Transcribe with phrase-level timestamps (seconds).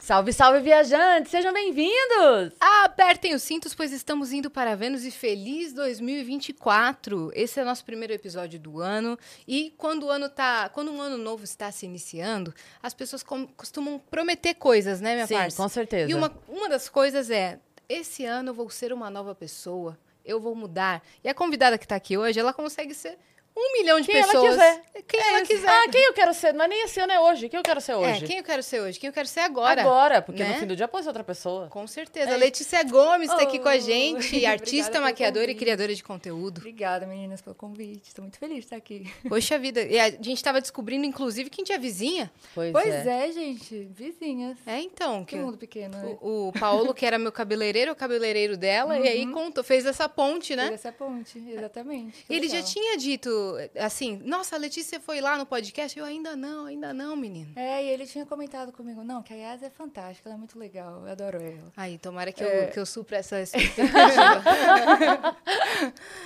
[0.00, 1.30] Salve, salve, viajantes!
[1.30, 2.54] Sejam bem-vindos!
[2.58, 7.30] Apertem os cintos, pois estamos indo para Vênus e feliz 2024!
[7.34, 11.02] Esse é o nosso primeiro episódio do ano e quando o ano tá, quando um
[11.02, 13.22] ano novo está se iniciando, as pessoas
[13.54, 15.62] costumam prometer coisas, né, minha Sim, parça?
[15.62, 16.10] com certeza.
[16.10, 20.40] E uma, uma das coisas é: esse ano eu vou ser uma nova pessoa, eu
[20.40, 21.02] vou mudar.
[21.22, 23.18] E a convidada que está aqui hoje, ela consegue ser
[23.56, 24.44] um milhão de Quem pessoas.
[24.58, 25.02] ela quiser.
[25.08, 25.68] Quem É ela quiser.
[25.68, 26.54] Ah, quem eu quero ser?
[26.54, 27.48] Não é nem esse ano, é hoje.
[27.48, 28.24] Quem eu quero ser hoje?
[28.24, 28.98] É, quem eu quero ser hoje?
[28.98, 29.80] Quem eu quero ser agora?
[29.80, 30.50] Agora, porque né?
[30.52, 31.68] no fim do dia pode ser outra pessoa.
[31.68, 32.30] Com certeza.
[32.30, 32.34] É.
[32.34, 36.58] A Letícia Gomes está aqui com a Oh, gente, artista, maquiadora e criadora de conteúdo.
[36.58, 38.08] Obrigada, meninas, pelo convite.
[38.08, 39.10] Estou muito feliz de estar aqui.
[39.28, 42.30] Poxa vida, e a gente estava descobrindo, inclusive, que a gente é vizinha.
[42.54, 43.28] Pois, Pois é.
[43.28, 43.88] é, gente.
[43.90, 44.58] Vizinhas.
[44.66, 46.16] É, então, que Que mundo pequeno, né?
[46.20, 49.86] o, o Paulo, que era meu cabeleireiro, é o cabeleireiro dela, e aí contou, fez
[49.86, 50.68] essa ponte, né?
[50.68, 52.24] Fez essa ponte, exatamente.
[52.24, 53.30] Que Ele já tinha dito,
[53.78, 55.98] assim, nossa, a Letícia foi lá no podcast?
[55.98, 57.52] Eu ainda não, ainda não, menino.
[57.56, 60.58] É, e ele tinha comentado comigo, não, que a Yas é fantástica, ela é muito
[60.58, 61.72] legal, eu adoro ela.
[61.76, 62.64] Aí, tomara que, É.
[62.68, 65.36] eu, que eu supra essa expectativa.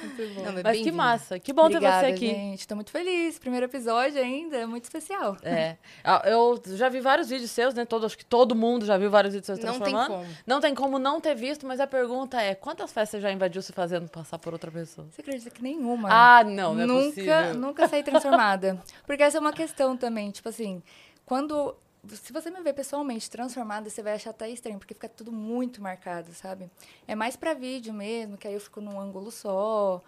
[0.03, 0.43] Muito bom.
[0.45, 1.39] Não, Mas que massa.
[1.39, 2.27] Que bom Obrigada, ter você aqui.
[2.34, 2.69] gente.
[2.69, 3.39] Tô muito feliz.
[3.39, 5.37] Primeiro episódio ainda, é muito especial.
[5.43, 5.77] É.
[6.03, 7.84] Ah, Eu já vi vários vídeos seus, né?
[7.84, 10.06] Todo, acho que todo mundo já viu vários vídeos seus Não tem transformando.
[10.25, 10.37] como.
[10.47, 13.62] Não tem como não ter visto, mas a pergunta é: quantas festas você já invadiu
[13.62, 15.06] se fazendo passar por outra pessoa?
[15.11, 16.09] Você acredita que nenhuma?
[16.11, 17.54] Ah, não, não é nunca, possível.
[17.54, 18.82] nunca saí transformada.
[19.06, 20.82] Porque essa é uma questão também, tipo assim,
[21.25, 21.76] quando
[22.09, 25.81] se você me ver pessoalmente transformada, você vai achar até estranho, porque fica tudo muito
[25.81, 26.70] marcado, sabe?
[27.06, 30.03] É mais pra vídeo mesmo, que aí eu fico num ângulo só.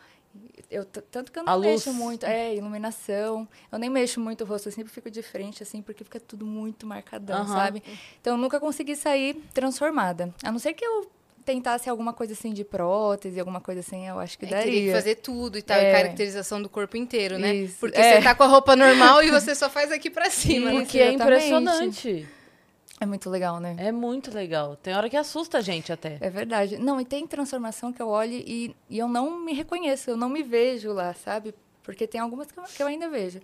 [0.71, 1.67] Eu, tanto que eu não A luz.
[1.67, 3.49] mexo muito, é, iluminação.
[3.73, 6.45] Eu nem mexo muito o rosto, eu sempre fico de frente, assim, porque fica tudo
[6.45, 7.55] muito marcadão, Aham.
[7.55, 7.83] sabe?
[8.21, 10.35] Então eu nunca consegui sair transformada.
[10.43, 11.11] A não ser que eu
[11.47, 14.65] tentasse alguma coisa assim de prótese, alguma coisa assim, eu acho que É, daria.
[14.65, 15.89] teria que fazer tudo e tal, É.
[15.89, 17.55] e caracterização do corpo inteiro, né?
[17.55, 18.17] Isso, Porque é.
[18.19, 20.75] você tá com a roupa normal e você só faz aqui pra cima, né?
[20.75, 20.83] Isso.
[20.85, 22.29] O que é impressionante.
[23.01, 23.77] É muito legal, né?
[23.79, 24.75] É muito legal.
[24.77, 26.17] Tem hora que assusta a gente até.
[26.21, 26.79] É verdade.
[26.79, 30.29] Não, e tem transformação que eu olho e, e eu não me reconheço, eu não
[30.31, 31.55] me vejo lá, sabe?
[31.83, 33.41] Porque tem algumas que eu, que eu ainda vejo.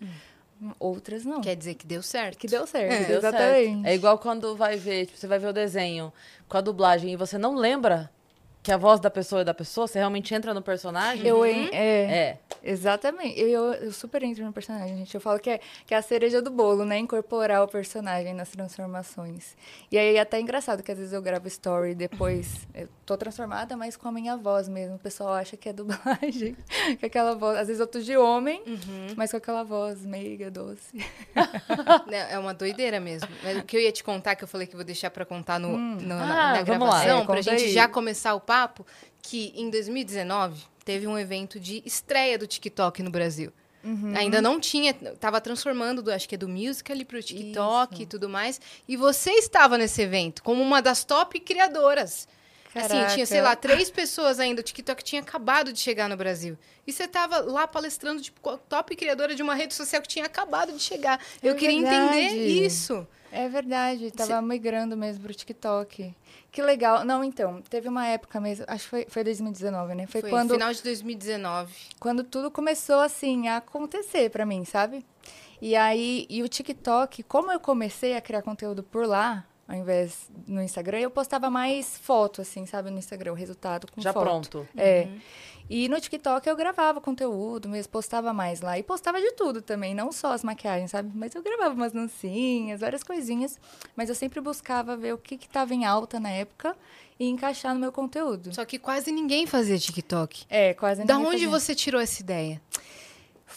[0.79, 1.41] Outras não.
[1.41, 2.39] Quer dizer que deu certo.
[2.39, 3.35] Que deu certo, É, Deu certo.
[3.37, 3.89] exatamente.
[3.89, 6.13] É igual quando vai ver, tipo, você vai ver o desenho
[6.49, 8.11] com a dublagem e você não lembra
[8.63, 11.27] que a voz da pessoa é da pessoa, você realmente entra no personagem.
[11.27, 11.69] Eu, hein?
[11.73, 12.39] É, É.
[12.63, 13.41] exatamente.
[13.41, 15.13] Eu, eu, eu super entro no personagem, gente.
[15.15, 16.97] Eu falo que é, que é a cereja do bolo, né?
[16.99, 19.57] Incorporar o personagem nas transformações.
[19.91, 23.17] E aí é até engraçado que às vezes eu gravo story e depois eu tô
[23.17, 24.95] transformada, mas com a minha voz mesmo.
[24.95, 26.57] O pessoal acha que é dublagem.
[27.01, 27.59] que aquela voz.
[27.59, 28.63] Às vezes eu tô de homem,
[29.17, 31.05] mas com aquela voz meiga, doce.
[32.31, 33.29] É uma doideira mesmo.
[33.43, 35.59] Mas o que eu ia te contar, que eu falei que vou deixar pra contar
[35.59, 37.01] no, no- na, Ah, na vamos lá.
[37.01, 37.73] gravação, É, pra gente aí.
[37.73, 38.52] já começar o papo,
[39.21, 43.53] que em 2019 teve um evento de estreia do TikTok no Brasil.
[43.85, 44.15] Uhum.
[44.17, 48.03] Ainda não tinha, tava transformando, do, acho que é do Musical.ly pro TikTok Isso.
[48.03, 48.61] e tudo mais.
[48.87, 52.29] E você estava nesse evento como uma das top criadoras.
[52.75, 53.69] Assim, tinha, sei lá, Caraca.
[53.69, 54.61] três pessoas ainda.
[54.61, 56.57] O TikTok tinha acabado de chegar no Brasil.
[56.87, 60.73] E você tava lá palestrando, tipo, top criadora de uma rede social que tinha acabado
[60.73, 61.21] de chegar.
[61.43, 62.19] É Eu queria verdade.
[62.19, 63.07] entender isso.
[63.33, 66.15] É verdade, tava migrando mesmo pro TikTok.
[66.51, 67.03] Que legal.
[67.03, 70.07] Não, então, teve uma época mesmo, acho que foi, foi 2019, né?
[70.07, 71.75] Foi, Foi quando, final de 2019.
[71.99, 75.05] quando tudo começou, assim, a acontecer pra mim, sabe?
[75.63, 80.31] E aí, e o TikTok, como eu comecei a criar conteúdo por lá, ao invés
[80.47, 82.91] no Instagram, eu postava mais foto, assim, sabe?
[82.91, 84.25] No Instagram, o resultado com Já foto.
[84.25, 84.69] pronto.
[84.77, 85.09] É.
[85.71, 88.79] E no TikTok eu gravava conteúdo mesmo, postava mais lá.
[88.79, 91.11] E postava de tudo também, não só as maquiagens, sabe?
[91.15, 93.59] Mas eu gravava umas dancinhas, várias coisinhas.
[93.97, 96.77] Mas eu sempre buscava ver o que que tava em alta na época
[97.19, 98.55] e encaixar no meu conteúdo.
[98.55, 100.45] Só que quase ninguém fazia TikTok.
[100.49, 101.61] É, quase Da ninguém onde fazia.
[101.61, 102.61] você tirou essa ideia?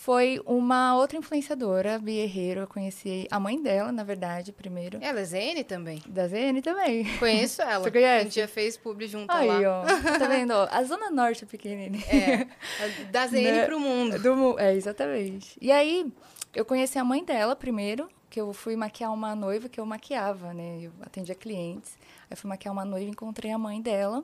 [0.05, 2.61] Foi uma outra influenciadora, Bia Herrero.
[2.61, 4.99] Eu conheci a mãe dela, na verdade, primeiro.
[5.01, 5.99] Ela é ZN também.
[6.05, 7.05] Da ZN também.
[7.17, 7.81] Conheço ela.
[7.89, 8.19] Você conhece?
[8.19, 9.81] A gente já fez publi junto Aí, lá.
[9.81, 10.19] ó.
[10.19, 10.51] Tá vendo?
[10.51, 10.67] ó?
[10.69, 12.03] A Zona Norte é pequenininha.
[12.07, 13.05] É.
[13.05, 13.65] Da ZN Né?
[13.65, 14.19] pro mundo.
[14.19, 15.57] Do é, exatamente.
[15.59, 16.05] E aí,
[16.53, 20.53] eu conheci a mãe dela primeiro, que eu fui maquiar uma noiva que eu maquiava,
[20.53, 20.81] né?
[20.83, 21.97] Eu atendia clientes.
[22.29, 24.23] Aí fui maquiar uma noiva e encontrei a mãe dela,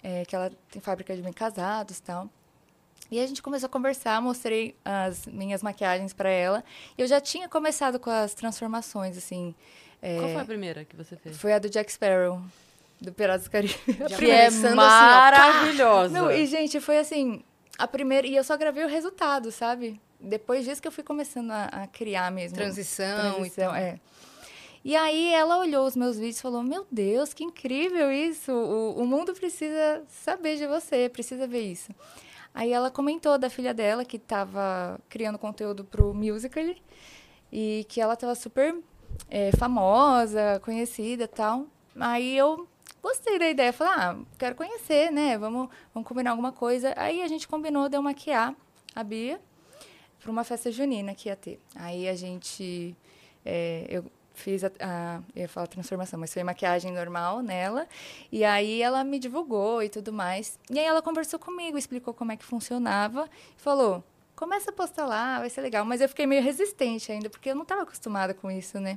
[0.00, 2.30] é, que ela tem fábrica de bem casados e tal.
[3.10, 6.62] E a gente começou a conversar, mostrei as minhas maquiagens para ela.
[6.96, 9.54] Eu já tinha começado com as transformações, assim.
[10.02, 11.36] É, Qual foi a primeira que você fez?
[11.38, 12.40] foi a do Jack Sparrow,
[13.00, 13.74] do Piratas do Caribe.
[14.08, 16.12] Já Que é assim, maravilhosa.
[16.12, 17.42] Não, e gente, foi assim,
[17.78, 18.26] a primeira.
[18.26, 20.00] E eu só gravei o resultado, sabe?
[20.20, 22.56] Depois disso que eu fui começando a, a criar mesmo.
[22.56, 23.74] Transição, Transição, e tal.
[23.74, 24.00] é.
[24.84, 28.52] E aí ela olhou os meus vídeos e falou: Meu Deus, que incrível isso!
[28.52, 31.92] O, o mundo precisa saber de você, precisa ver isso.
[32.58, 36.74] Aí ela comentou da filha dela que estava criando conteúdo pro musical
[37.52, 38.74] e que ela estava super
[39.30, 41.66] é, famosa, conhecida tal.
[41.94, 42.66] Aí eu
[43.00, 45.38] gostei da ideia, falei, ah, quero conhecer, né?
[45.38, 46.92] Vamos, vamos combinar alguma coisa.
[46.96, 48.52] Aí a gente combinou de eu maquiar
[48.92, 49.40] a Bia
[50.20, 51.60] para uma festa junina que ia ter.
[51.76, 52.96] Aí a gente,
[53.46, 54.04] é, eu
[54.38, 57.86] fiz a, a, eu ia falar transformação, mas foi maquiagem normal nela.
[58.32, 60.58] E aí ela me divulgou e tudo mais.
[60.70, 64.02] E aí ela conversou comigo, explicou como é que funcionava e falou:
[64.34, 65.84] começa a postar lá, vai ser legal.
[65.84, 68.96] Mas eu fiquei meio resistente ainda, porque eu não estava acostumada com isso, né?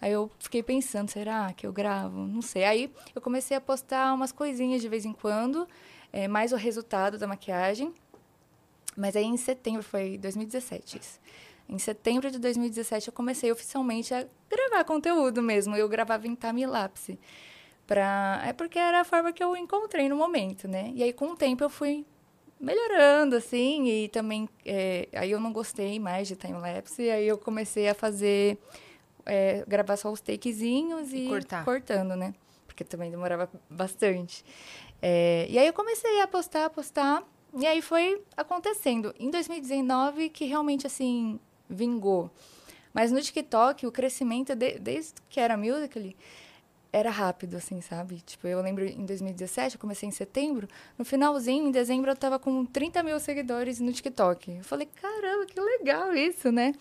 [0.00, 2.26] Aí eu fiquei pensando, será que eu gravo?
[2.26, 2.64] Não sei.
[2.64, 5.68] Aí eu comecei a postar umas coisinhas de vez em quando,
[6.10, 7.92] é, mais o resultado da maquiagem.
[8.96, 11.20] Mas aí em setembro, foi 2017 isso.
[11.70, 15.76] Em setembro de 2017 eu comecei oficialmente a gravar conteúdo mesmo.
[15.76, 17.18] Eu gravava em timelapse.
[17.86, 18.42] Pra...
[18.44, 20.90] É porque era a forma que eu encontrei no momento, né?
[20.94, 22.04] E aí com o tempo eu fui
[22.60, 24.48] melhorando, assim, e também...
[24.66, 28.58] é, Aí eu não gostei mais de timelapse, e aí eu comecei a fazer...
[29.24, 31.64] é, gravar só os takezinhos E e, cortar.
[31.64, 32.34] cortando, né?
[32.66, 34.44] Porque também demorava bastante.
[35.00, 37.22] É, e aí eu comecei a postar, a postar,
[37.58, 39.14] e aí foi acontecendo.
[39.18, 41.40] Em 2019 que realmente, assim,
[41.70, 42.30] vingou.
[42.92, 46.16] Mas no TikTok, o crescimento, de- desde que era musical.ly,
[46.92, 48.20] era rápido, assim, sabe?
[48.20, 50.66] Tipo, eu lembro em 2017, eu comecei em setembro,
[50.98, 54.56] no finalzinho, em dezembro, eu tava com 30 mil seguidores no TikTok.
[54.56, 56.74] Eu falei, caramba, que legal isso, né?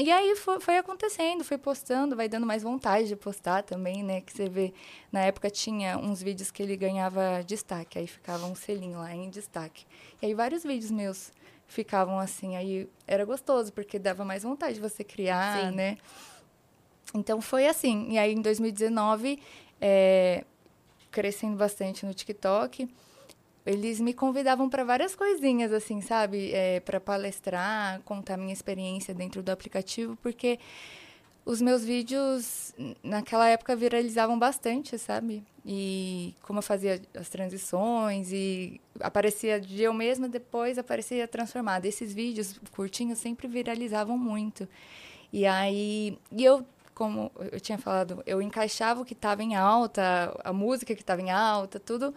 [0.00, 4.20] E aí foi, foi acontecendo, foi postando, vai dando mais vontade de postar também, né?
[4.22, 4.74] Que você vê,
[5.12, 9.30] na época tinha uns vídeos que ele ganhava destaque, aí ficava um selinho lá em
[9.30, 9.86] destaque.
[10.20, 11.30] E aí vários vídeos meus
[11.66, 15.76] ficavam assim, aí era gostoso, porque dava mais vontade de você criar, Sim.
[15.76, 15.98] né?
[17.14, 18.12] Então foi assim.
[18.12, 19.40] E aí em 2019,
[19.80, 20.44] é,
[21.10, 22.88] crescendo bastante no TikTok,
[23.64, 26.52] eles me convidavam para várias coisinhas, assim, sabe?
[26.52, 30.58] É, para palestrar, contar minha experiência dentro do aplicativo, porque
[31.44, 35.42] os meus vídeos naquela época viralizavam bastante, sabe?
[35.64, 41.86] E como eu fazia as transições e aparecia de eu mesma, depois aparecia transformada.
[41.86, 44.66] Esses vídeos curtinhos sempre viralizavam muito.
[45.32, 46.64] E aí, e eu,
[46.94, 51.20] como eu tinha falado, eu encaixava o que estava em alta, a música que estava
[51.20, 52.14] em alta, tudo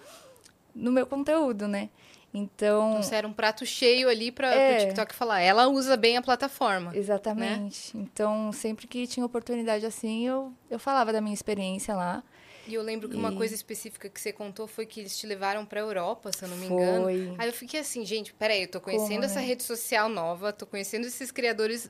[0.74, 1.89] no meu conteúdo, né?
[2.38, 4.75] Então, Então, era um prato cheio ali para É.
[4.75, 5.42] o TikTok falar.
[5.42, 6.92] Ela usa bem a plataforma.
[6.95, 7.98] exatamente.
[7.98, 12.24] Então, sempre que tinha oportunidade assim, eu, eu falava da minha experiência lá.
[12.68, 15.25] E eu lembro que uma E- coisa específica que você contou foi que eles te
[15.25, 16.74] levaram pra Europa, se eu não me Foi.
[16.74, 17.36] engano.
[17.39, 19.46] Aí eu fiquei assim, gente, peraí, eu tô conhecendo Como, essa né?
[19.46, 21.89] rede social nova, tô conhecendo esses criadores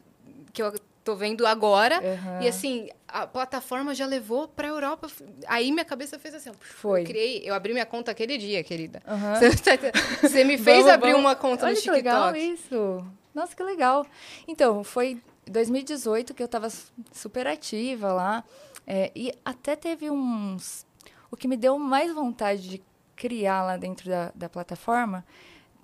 [0.53, 0.71] que eu
[1.07, 1.97] tô vendo agora.
[1.99, 2.41] Aham.
[2.41, 5.07] E assim, a plataforma já levou pra Europa.
[5.47, 7.01] Aí minha cabeça fez assim, Foi.
[7.01, 9.01] Eu criei, eu abri minha conta aquele dia, querida.
[9.07, 9.35] Aham.
[10.21, 11.25] Você, me fez Vamos, abrir vamos.
[11.25, 12.53] uma conta Olha no que legal TikTok.
[12.53, 13.05] isso.
[13.33, 14.05] Nossa, que legal.
[14.47, 16.67] Então, foi 2018 que eu estava
[17.13, 18.43] super ativa lá.
[18.85, 20.85] é, e até teve uns...
[21.31, 22.81] O que me deu mais vontade de
[23.15, 25.25] criar lá dentro da, da plataforma,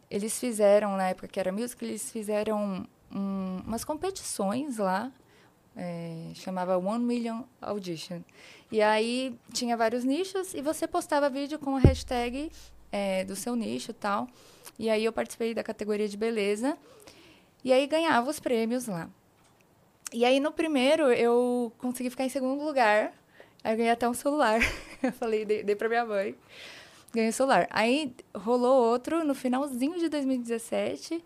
[0.09, 5.11] eles fizeram, na época que era music, eles fizeram um- umas competições lá,
[5.75, 8.21] é, chamava One Million Audition.
[8.71, 12.51] E aí tinha vários nichos e você postava vídeo com a hashtag
[12.91, 14.27] é, do seu nicho e tal.
[14.77, 16.77] E aí eu participei da categoria de beleza.
[17.63, 19.09] E aí ganhava os prêmios lá.
[20.11, 23.13] E aí no primeiro eu consegui ficar em segundo lugar.
[23.63, 24.59] Aí eu ganhei até um celular.
[25.01, 26.35] eu falei, dei, dei pra minha mãe.
[27.13, 27.67] Ganhei o celular.
[27.69, 31.23] Aí rolou outro no finalzinho de 2017,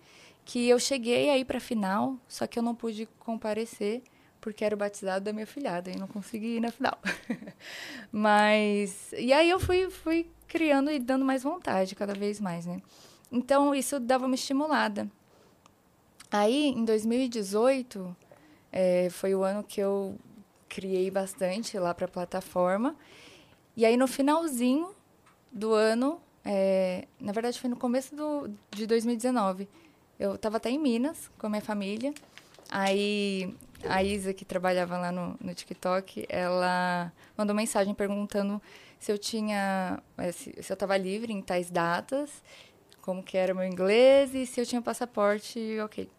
[0.48, 4.02] que eu cheguei aí pra final, só que eu não pude comparecer
[4.40, 6.98] porque era o batizado da minha filhada e não consegui ir na final.
[8.10, 12.82] Mas e aí eu fui fui criando e dando mais vontade cada vez mais, né?
[13.30, 15.12] Então isso dava uma estimulada.
[16.32, 18.16] Aí em 2018
[18.72, 20.18] eh, foi o ano que eu
[20.70, 22.96] criei bastante lá para a plataforma.
[23.76, 24.96] E aí no finalzinho
[25.52, 29.68] do ano, eh, na verdade foi no começo do, de 2019,
[30.20, 32.14] eu estava até em Minas com a minha família.
[32.70, 38.62] Aí a Isa, que trabalhava lá no, no TikTok, ela mandou mensagem perguntando
[39.00, 42.44] se eu tinha, eh, se, se eu estava livre em tais datas,
[43.02, 46.10] como que era meu inglês e se eu tinha passaporte, ok.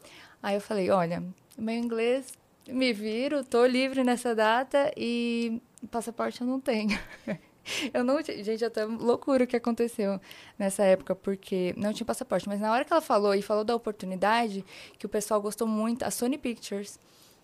[0.42, 1.22] Aí eu falei, olha,
[1.58, 2.32] meu inglês
[2.68, 6.98] me viro, tô livre nessa data e passaporte eu não tenho.
[7.92, 8.42] Eu não tinha.
[8.42, 10.20] Gente, até loucura o que aconteceu
[10.58, 12.48] nessa época, porque não tinha passaporte.
[12.48, 14.64] Mas na hora que ela falou e falou da oportunidade,
[14.98, 16.98] que o pessoal gostou muito, a Sony Pictures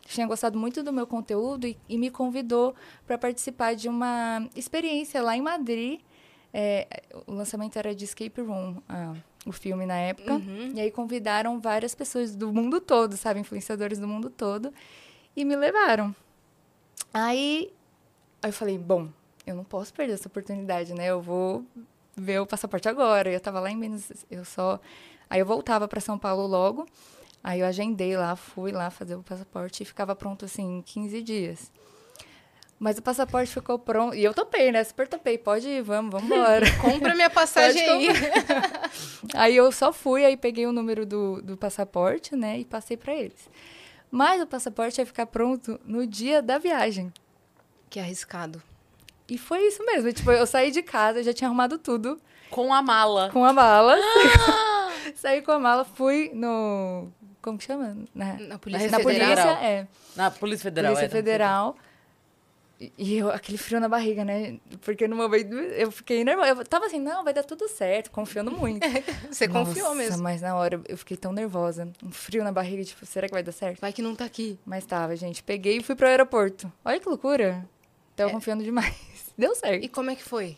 [0.07, 2.75] tinha gostado muito do meu conteúdo e, e me convidou
[3.07, 6.01] para participar de uma experiência lá em Madrid.
[6.53, 6.87] É,
[7.27, 9.15] o lançamento era de Escape Room, ah,
[9.45, 10.35] o filme na época.
[10.35, 10.73] Uhum.
[10.75, 13.41] E aí convidaram várias pessoas do mundo todo, sabe?
[13.41, 14.73] Influenciadores do mundo todo.
[15.35, 16.15] E me levaram.
[17.13, 17.73] Aí,
[18.43, 19.09] aí eu falei, bom,
[19.47, 21.07] eu não posso perder essa oportunidade, né?
[21.07, 21.65] Eu vou
[22.17, 23.31] ver o passaporte agora.
[23.31, 24.81] Eu tava lá em Minas, eu só...
[25.29, 26.87] Aí eu voltava para São Paulo logo.
[27.43, 31.23] Aí eu agendei lá, fui lá fazer o passaporte e ficava pronto, assim, em 15
[31.23, 31.73] dias.
[32.79, 34.15] Mas o passaporte ficou pronto.
[34.15, 34.83] E eu topei, né?
[34.83, 35.39] Super topei.
[35.39, 36.67] Pode ir, vamos, vamos embora.
[36.81, 38.09] Compra minha passagem aí.
[39.35, 42.59] aí eu só fui, aí peguei o número do, do passaporte, né?
[42.59, 43.49] E passei para eles.
[44.11, 47.13] Mas o passaporte ia ficar pronto no dia da viagem.
[47.89, 48.63] Que arriscado.
[49.29, 50.13] E foi isso mesmo.
[50.13, 52.21] Tipo, eu saí de casa, já tinha arrumado tudo.
[52.51, 53.31] Com a mala.
[53.31, 53.97] Com a mala.
[55.17, 57.09] saí com a mala, fui no.
[57.43, 57.97] Como que chama?
[58.15, 59.29] Na, Na Polícia na Federal.
[59.37, 59.87] polícia, é.
[60.17, 60.93] Na Polícia Federal.
[60.93, 61.77] Polícia é, Federal.
[62.81, 64.59] E- E eu, aquele frio na barriga, né?
[64.83, 66.49] Porque no momento eu fiquei nervosa.
[66.63, 68.85] Eu tava assim, não, vai dar tudo certo, confiando muito.
[69.31, 70.23] Você confiou Nossa, mesmo.
[70.23, 71.89] Mas na hora eu fiquei tão nervosa.
[72.03, 73.81] Um frio na barriga, tipo, será que vai dar certo?
[73.81, 74.59] Vai que não tá aqui.
[74.67, 75.43] Mas tava, gente.
[75.43, 76.71] Peguei e fui pro aeroporto.
[76.85, 77.65] Olha que loucura.
[78.17, 78.33] Tava É.
[78.33, 78.95] confiando demais.
[79.37, 79.85] Deu certo.
[79.85, 80.57] E como é que foi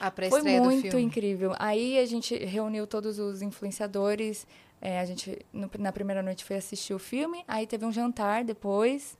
[0.00, 1.54] a Foi muito incrível.
[1.58, 4.46] Aí a gente reuniu todos os influenciadores.
[4.80, 7.42] é, a gente, no- na primeira noite, foi assistir o filme.
[7.48, 9.16] Aí teve um jantar depois.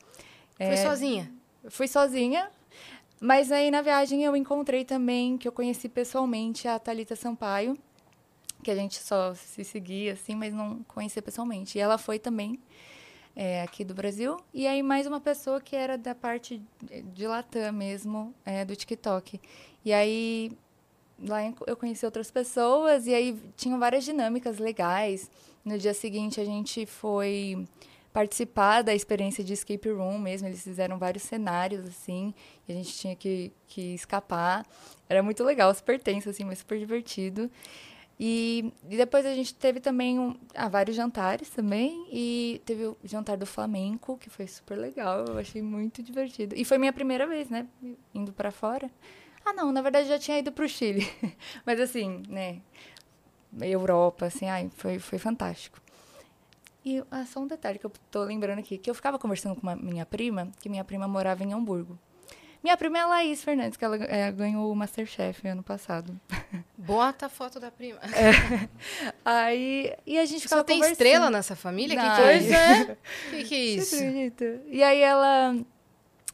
[0.58, 1.32] Foi É, sozinha?
[1.70, 2.50] Fui sozinha.
[3.18, 7.78] Mas aí na viagem eu encontrei também, que eu conheci pessoalmente, a Thalita Sampaio.
[8.62, 11.78] Que a gente só se seguia, assim, mas não conhecia pessoalmente.
[11.78, 12.58] E ela foi também
[13.36, 14.36] é, aqui do Brasil.
[14.52, 16.62] E aí mais uma pessoa que era da parte
[17.12, 19.40] de Latam mesmo, é, do TikTok.
[19.84, 20.52] E aí
[21.18, 25.30] lá eu conheci outras pessoas e aí tinham várias dinâmicas legais.
[25.64, 27.66] No dia seguinte a gente foi
[28.12, 30.46] participar da experiência de escape room mesmo.
[30.46, 32.32] Eles fizeram vários cenários assim
[32.68, 34.64] e a gente tinha que, que escapar.
[35.08, 37.50] Era muito legal, super tenso assim, mas super divertido.
[38.18, 42.06] E, e depois a gente teve também um, ah, vários jantares também.
[42.12, 45.24] E teve o jantar do flamenco, que foi super legal.
[45.26, 46.54] Eu achei muito divertido.
[46.56, 47.66] E foi minha primeira vez, né?
[48.14, 48.90] Indo pra fora.
[49.44, 51.06] Ah, não, na verdade já tinha ido pro Chile.
[51.66, 52.60] Mas assim, né?
[53.60, 55.80] Europa, assim, ai, foi, foi fantástico.
[56.84, 59.62] E ah, só um detalhe que eu tô lembrando aqui, que eu ficava conversando com
[59.62, 61.98] uma minha prima, que minha prima morava em Hamburgo.
[62.64, 66.18] Minha prima é a Laís Fernandes, que ela eh, ganhou o Masterchef ano passado.
[66.78, 68.00] Bota a foto da prima.
[69.22, 71.94] Aí, e a gente ficava Só tem estrela nessa família?
[71.94, 72.16] Não.
[72.16, 72.96] Que que é é.
[73.28, 73.96] Que que é isso?
[73.96, 74.62] acredita?
[74.68, 75.54] E aí ela.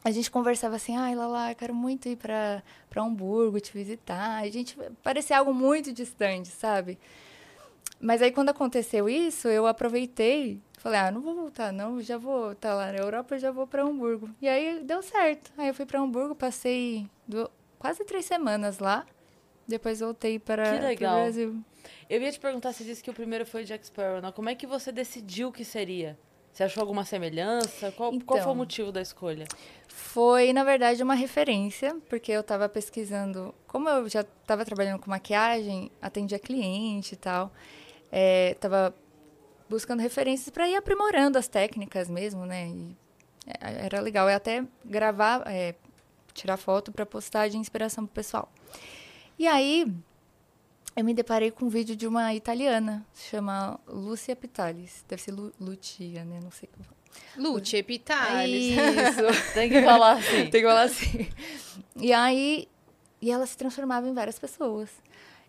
[0.05, 2.63] A gente conversava assim, ai, Lala, eu quero muito ir pra
[2.95, 4.41] Hamburgo te visitar.
[4.41, 6.97] A gente parecia algo muito distante, sabe?
[7.99, 12.53] Mas aí quando aconteceu isso, eu aproveitei, falei, ah, não vou voltar, não, já vou
[12.53, 14.29] estar lá na Europa, já vou pra Hamburgo.
[14.41, 15.51] E aí deu certo.
[15.57, 19.05] Aí eu fui pra Hamburgo, passei do- quase três semanas lá.
[19.67, 21.21] Depois voltei para legal.
[21.21, 21.55] Brasil.
[22.09, 24.31] Eu ia te perguntar, você disse que o primeiro foi Jack Sparrow, né?
[24.31, 26.17] Como é que você decidiu que seria?
[26.51, 27.91] Você achou alguma semelhança?
[27.93, 28.51] Qual, qual foi Então.
[28.51, 29.45] o motivo da escolha?
[29.87, 33.55] Foi, na verdade, uma referência, porque eu estava pesquisando.
[33.67, 37.51] Como eu já estava trabalhando com maquiagem, atendia cliente e tal,
[38.51, 38.93] estava
[39.71, 42.67] buscando referências para ir aprimorando as técnicas mesmo, né?
[42.67, 42.95] E
[43.47, 44.29] é, era legal.
[44.29, 45.75] Eu até gravar, é,
[46.33, 48.51] tirar foto para postar de inspiração pro pessoal.
[49.39, 49.91] E aí,
[50.95, 55.05] eu me deparei com um vídeo de uma italiana, se chama Lúcia Pitalis.
[55.07, 56.39] Deve ser Lu, Lucia, né?
[56.43, 56.85] Não sei como.
[57.37, 58.77] Lute, Epitales.
[58.77, 59.51] Isso.
[59.53, 60.49] Tem que falar assim.
[60.49, 61.29] Tem que falar assim.
[61.97, 62.67] E aí,
[63.21, 64.89] e ela se transformava em várias pessoas.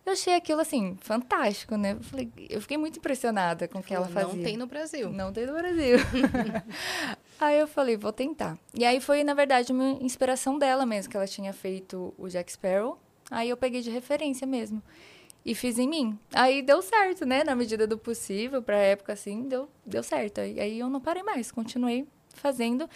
[0.05, 1.93] Eu achei aquilo, assim, fantástico, né?
[1.93, 4.35] Eu, falei, eu fiquei muito impressionada com o que ela fazia.
[4.35, 5.11] Não tem no Brasil.
[5.11, 5.97] Não tem no Brasil.
[7.39, 8.59] aí eu falei, vou tentar.
[8.75, 12.51] E aí foi, na verdade, uma inspiração dela mesmo, que ela tinha feito o Jack
[12.51, 12.99] Sparrow.
[13.31, 14.83] Aí eu peguei de referência mesmo.
[15.45, 16.19] E fiz em mim.
[16.33, 17.45] Aí deu certo, né?
[17.45, 20.41] Na medida do possível, pra época, assim, deu, deu certo.
[20.41, 22.89] E aí eu não parei mais, continuei fazendo.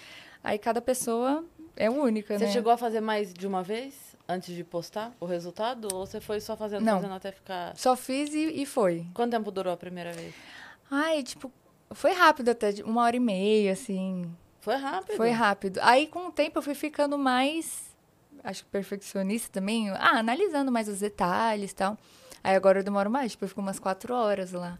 [0.43, 1.45] Aí cada pessoa
[1.77, 2.53] é única, Você né?
[2.53, 5.89] chegou a fazer mais de uma vez antes de postar o resultado?
[5.93, 6.97] Ou você foi só fazendo, Não.
[6.97, 7.77] fazendo até ficar.
[7.77, 9.07] Só fiz e, e foi.
[9.15, 10.35] Quanto tempo durou a primeira vez?
[10.91, 11.51] Ai, tipo,
[11.93, 14.31] foi rápido até, uma hora e meia, assim.
[14.61, 15.17] Foi rápido.
[15.17, 15.79] Foi rápido.
[15.83, 17.97] Aí, com o tempo, eu fui ficando mais,
[18.43, 19.91] acho que perfeccionista também.
[19.91, 21.97] Ah, analisando mais os detalhes e tal.
[22.43, 24.79] Aí agora eu demoro mais, tipo, eu fico umas quatro horas lá,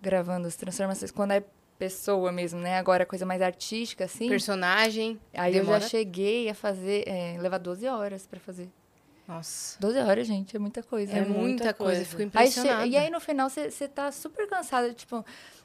[0.00, 1.10] gravando as transformações.
[1.10, 1.44] Quando é
[1.86, 2.78] pessoa mesmo, né?
[2.78, 4.28] Agora, coisa mais artística, assim.
[4.28, 5.18] Personagem.
[5.34, 8.68] Aí eu demora- já cheguei a fazer, é, levar 12 horas pra fazer.
[9.26, 9.78] Nossa.
[9.80, 11.12] 12 horas, gente, é muita coisa.
[11.12, 11.94] É, É muita muita coisa.
[11.94, 12.04] coisa.
[12.04, 12.86] Fico Aí impressionada.
[12.86, 15.24] e aí no final você tá super cansada, tipo,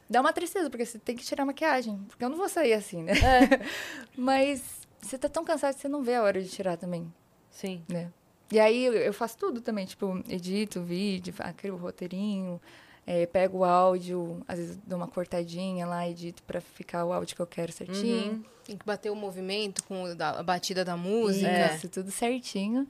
[0.10, 1.98] dá uma tristeza, porque você tem que tirar a maquiagem.
[2.08, 3.14] Porque eu não vou sair assim, né?
[4.18, 4.64] Mas
[5.02, 7.12] você tá tão cansada que você não vê a hora de tirar também,
[7.52, 7.84] Sim.
[7.90, 8.12] né?
[8.52, 11.34] E aí eu, eu faço tudo também, tipo, edito vídeo,
[11.72, 12.62] o roteirinho,
[13.08, 17.38] é, pego o áudio, às vezes dou uma cortadinha lá, edito pra ficar o áudio
[17.38, 18.34] que eu quero certinho.
[18.34, 18.44] Uhum.
[18.66, 21.74] Tem que bater o movimento com a batida da música.
[21.74, 22.86] Isso, tudo certinho.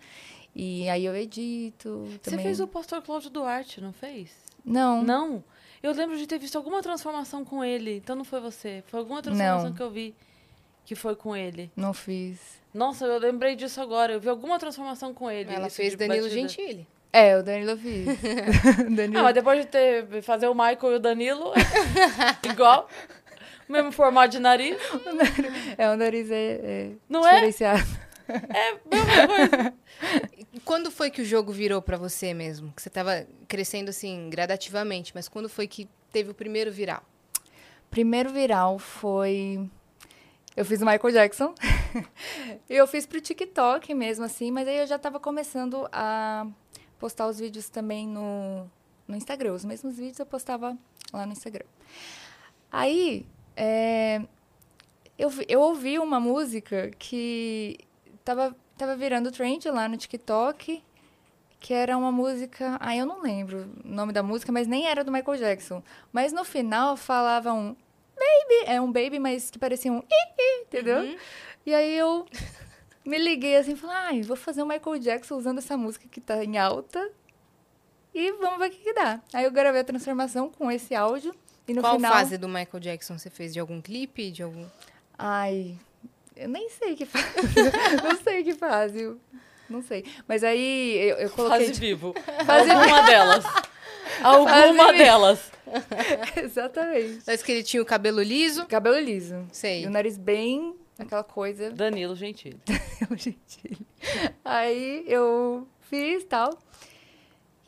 [0.56, 2.06] E aí eu edito.
[2.06, 2.46] Você também.
[2.46, 4.32] fez o pastor Cláudio Duarte, não fez?
[4.66, 5.04] Não.
[5.04, 5.44] Não.
[5.84, 7.98] Eu lembro de ter visto alguma transformação com ele.
[7.98, 8.84] Então não foi você.
[8.88, 9.76] Foi alguma transformação Não.
[9.76, 10.16] que eu vi
[10.84, 11.72] que foi com ele.
[11.76, 12.40] Não fiz.
[12.74, 14.14] Nossa, eu lembrei disso agora.
[14.14, 15.54] Eu vi alguma transformação com ele.
[15.54, 16.48] Ela fez Danilo batida.
[16.48, 16.88] Gentili.
[17.12, 18.06] É, o Danilo eu fiz.
[18.96, 19.20] Danilo.
[19.20, 21.54] Ah, mas depois de ter fazer o Michael e o Danilo,
[22.44, 22.90] igual.
[23.68, 24.78] Mesmo formato de nariz.
[25.78, 27.34] É, o nariz é, é Não é?
[27.34, 28.08] diferenciado.
[28.30, 29.74] É mesma coisa.
[30.66, 32.72] Quando foi que o jogo virou pra você mesmo?
[32.74, 37.04] Que você tava crescendo assim gradativamente, mas quando foi que teve o primeiro viral?
[37.90, 39.70] Primeiro viral foi.
[40.56, 41.54] Eu fiz o Michael Jackson.
[42.70, 46.46] e eu fiz pro TikTok mesmo, assim, mas aí eu já tava começando a
[47.00, 48.70] postar os vídeos também no,
[49.08, 49.54] no Instagram.
[49.54, 50.78] Os mesmos vídeos eu postava
[51.14, 51.66] lá no Instagram.
[52.72, 53.26] Aí,
[53.56, 54.22] é,
[55.18, 57.78] eu, eu ouvi uma música que
[58.24, 60.84] tava, tava virando trend lá no TikTok,
[61.60, 62.78] que era uma música.
[62.80, 65.82] Ah, eu não lembro o nome da música, mas nem era do Michael Jackson.
[66.12, 67.76] Mas no final falava um
[68.16, 71.18] baby, é um baby, mas que parecia um i, entendeu?
[71.66, 72.26] E aí eu
[73.08, 76.20] me liguei assim e falei, ai, vou fazer o Michael Jackson usando essa música que
[76.20, 77.10] tá em alta.
[78.14, 79.22] E vamos ver o que, que dá.
[79.34, 81.34] Aí eu gravei a transformação com esse áudio.
[81.68, 82.12] E no Qual final.
[82.12, 83.54] fase do Michael Jackson você fez?
[83.54, 84.32] De algum clipe?
[84.32, 84.66] De algum.
[85.18, 85.78] Ai,
[86.36, 87.26] eu nem sei que fase.
[88.04, 89.02] não sei que fase.
[89.02, 89.20] eu
[89.70, 90.06] Não sei.
[90.28, 91.68] Mas aí eu, eu coloquei.
[91.68, 92.14] Fase vivo.
[92.46, 93.46] Fase Alguma delas.
[94.22, 95.52] Alguma Fase delas.
[96.36, 97.24] Exatamente.
[97.26, 98.66] Parece que ele tinha o cabelo liso.
[98.66, 99.46] Cabelo liso.
[99.52, 99.84] Sei.
[99.84, 100.76] E o nariz bem.
[101.00, 101.72] Aquela coisa.
[101.72, 102.60] Danilo Gentili.
[103.16, 103.86] Gentili.
[104.44, 106.58] Aí eu fiz tal.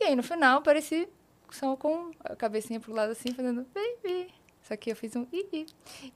[0.00, 1.08] E aí no final apareci
[1.50, 4.32] só com a cabecinha pro lado assim, fazendo baby.
[4.62, 5.66] Só que eu fiz um i, i.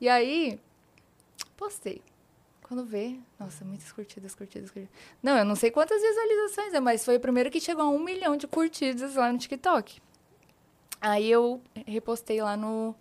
[0.00, 0.60] E aí
[1.56, 2.02] postei.
[2.62, 4.96] Quando vê, nossa, muitas curtidas, curtidas, curtidas.
[5.22, 7.98] Não, eu não sei quantas visualizações é, mas foi o primeiro que chegou a um
[7.98, 10.00] milhão de curtidas lá no TikTok.
[11.00, 12.94] Aí eu repostei lá no,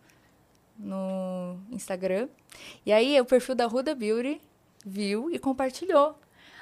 [0.77, 2.27] no Instagram.
[2.85, 4.41] E aí o perfil da Ruda Beauty
[4.85, 6.17] viu e compartilhou.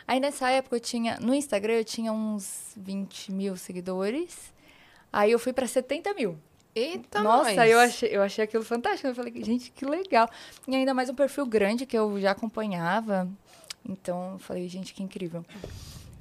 [0.08, 4.54] Aí nessa época eu tinha, no Instagram eu tinha uns 20 mil seguidores.
[5.12, 6.38] Aí eu fui pra 70 mil.
[6.74, 7.70] Eita, Nossa, nós.
[7.70, 9.08] eu achei, eu achei aquilo fantástico.
[9.08, 10.30] Eu falei, gente, que legal.
[10.68, 13.28] E ainda mais um perfil grande que eu já acompanhava.
[13.88, 15.44] Então, eu falei, gente, que incrível.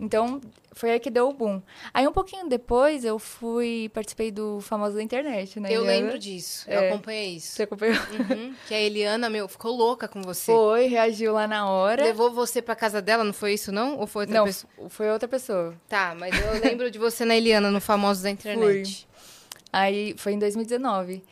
[0.03, 0.41] Então,
[0.73, 1.61] foi aí que deu o boom.
[1.93, 5.69] Aí, um pouquinho depois, eu fui, participei do Famoso da Internet, né?
[5.71, 5.91] Eu Eliana?
[6.07, 6.65] lembro disso.
[6.71, 6.89] Eu É.
[6.89, 7.53] acompanhei isso.
[7.53, 7.97] Você acompanhou?
[7.97, 8.55] Uhum.
[8.67, 10.51] Que a Eliana, meu, ficou louca com você.
[10.51, 12.03] Foi, reagiu lá na hora.
[12.03, 13.99] Levou você pra casa dela, não foi isso, não?
[13.99, 14.73] Ou foi outra Não, pessoa?
[14.89, 15.75] foi outra pessoa.
[15.87, 19.07] Tá, mas eu lembro de você na Eliana, no Famosos da Internet.
[19.71, 21.23] Aí foi em 2019.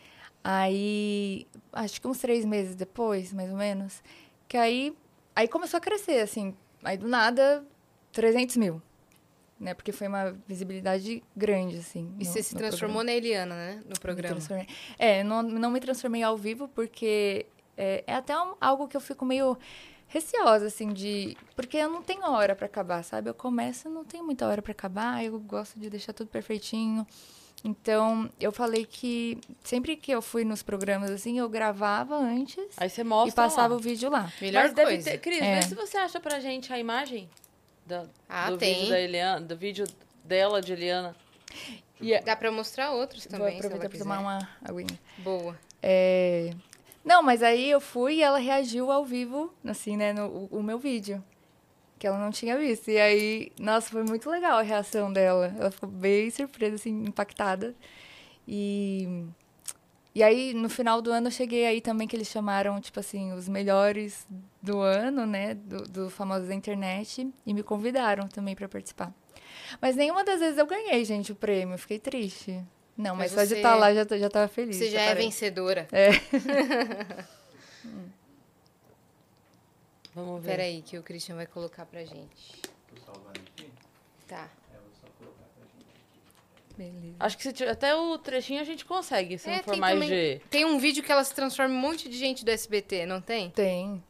[0.45, 4.03] Aí, acho que uns três meses depois, mais ou menos,
[4.47, 4.95] que aí,
[5.35, 6.55] aí começou a crescer, assim.
[6.85, 7.65] Aí do nada,
[8.21, 8.83] 300 mil.
[9.61, 9.75] Né?
[9.75, 12.13] Porque foi uma visibilidade grande, assim.
[12.19, 13.05] E no- você se transformou programa.
[13.05, 13.81] na Eliana, né?
[13.89, 14.35] No programa.
[14.35, 14.67] transformei.
[14.99, 19.01] É, não, não me transformei ao vivo porque é, é até um- algo que eu
[19.01, 19.57] fico meio
[20.09, 21.37] receosa, assim, de...
[21.55, 23.31] Porque eu não tenho hora pra acabar, sabe?
[23.31, 27.07] Eu começo e não tenho muita hora pra acabar, eu gosto de deixar tudo perfeitinho.
[27.65, 32.89] Então, eu falei que sempre que eu fui nos programas, assim, eu gravava antes Aí
[32.89, 33.77] você mostra e passava lá.
[33.77, 34.33] o vídeo lá.
[34.41, 35.11] Melhor Mas deve coisa.
[35.11, 35.19] ter...
[35.19, 35.57] Cris, É.
[35.57, 37.29] vê se você acha pra gente a imagem
[37.89, 38.75] da, Ah, do tem.
[38.75, 39.87] vídeo da Eliana, do vídeo
[40.25, 41.17] dela, de Eliana.
[42.01, 44.99] E é- Dá pra mostrar outros Vou também, se aproveitar ela pra tomar uma aguinha.
[45.19, 45.59] Boa.
[45.83, 46.51] É...
[47.05, 50.63] Não, mas aí eu fui e ela reagiu ao vivo, assim, né, no o, o
[50.63, 51.25] meu vídeo.
[51.99, 52.91] Que ela não tinha visto.
[52.91, 55.53] E aí, nossa, foi muito legal a reação dela.
[55.59, 57.75] Ela ficou bem surpresa, assim, impactada.
[58.47, 59.25] E.
[60.19, 63.31] E aí, no final do ano, eu cheguei aí também que eles chamaram, tipo assim,
[63.35, 64.27] os melhores
[64.61, 69.15] do ano, né, do, do famoso da internet, e me convidaram também pra participar.
[69.81, 71.79] Mas nenhuma das vezes eu ganhei, gente, o prêmio.
[71.79, 72.61] Fiquei triste.
[72.97, 74.75] Não, mas, Mas só de estar lá já, já tava feliz.
[74.75, 75.23] Você já é parei.
[75.23, 75.87] vencedora.
[80.13, 80.51] Vamos ver.
[80.51, 82.61] Peraí, que o Christian vai colocar pra gente.
[82.89, 83.71] Tô salvando aqui.
[84.27, 84.49] Tá.
[84.75, 86.68] É, vou só colocar pra gente aqui.
[86.79, 87.17] Beleza.
[87.19, 89.95] Acho que se tiver, até o trechinho a gente consegue, se É, não for mais
[90.01, 90.41] também- de...
[90.49, 93.21] Tem um vídeo que ela se transforma em um monte de gente do SBT, não
[93.21, 93.51] tem?
[93.51, 94.03] Tem.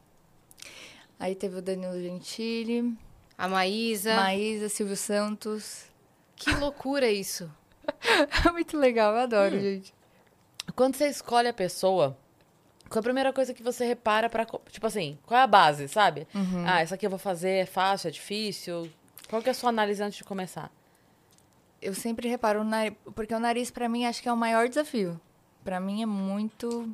[1.18, 2.94] Aí teve o Danilo Gentili,
[3.36, 4.14] A Maísa.
[4.16, 5.84] Maísa, Silvio Santos.
[6.36, 7.50] Que loucura isso.
[8.52, 9.60] Muito legal, eu adoro, Hum.
[9.60, 9.94] gente.
[10.76, 12.16] Quando você escolhe a pessoa,
[12.88, 14.44] qual é a primeira coisa que você repara pra...
[14.44, 16.28] co- Tipo assim, qual é a base, sabe?
[16.34, 16.64] Uhum.
[16.66, 18.90] Ah, essa aqui eu vou fazer, é fácil, é difícil?
[19.28, 20.70] Qual que é a sua análise antes de começar?
[21.80, 24.68] Eu sempre reparo no nariz, porque o nariz pra mim acho que é o maior
[24.68, 25.20] desafio.
[25.64, 26.88] Pra mim é muito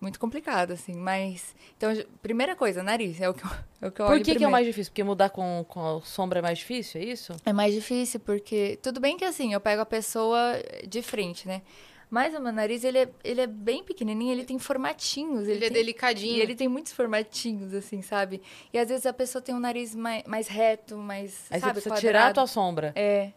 [0.00, 1.90] muito complicado assim, mas então,
[2.22, 3.50] primeira coisa, nariz, é o que eu,
[3.82, 4.52] é o que eu Por olho que, que é primeiro.
[4.52, 4.92] mais difícil?
[4.92, 7.32] Porque mudar com, com a sombra é mais difícil, é isso?
[7.44, 10.52] É mais difícil porque tudo bem que assim, eu pego a pessoa
[10.86, 11.62] de frente, né?
[12.10, 15.46] Mas o meu nariz, ele é, ele é bem pequenininho, ele tem formatinhos.
[15.46, 16.36] Ele, é tem- delicadinho.
[16.36, 18.40] E ele tem muitos formatinhos, assim, sabe?
[18.72, 21.90] E às vezes a pessoa tem um nariz mais, mais reto, mais, Aí sabe, você
[21.90, 22.34] precisa tirar a quadrado.
[22.34, 22.92] tua sombra.
[22.96, 23.32] É.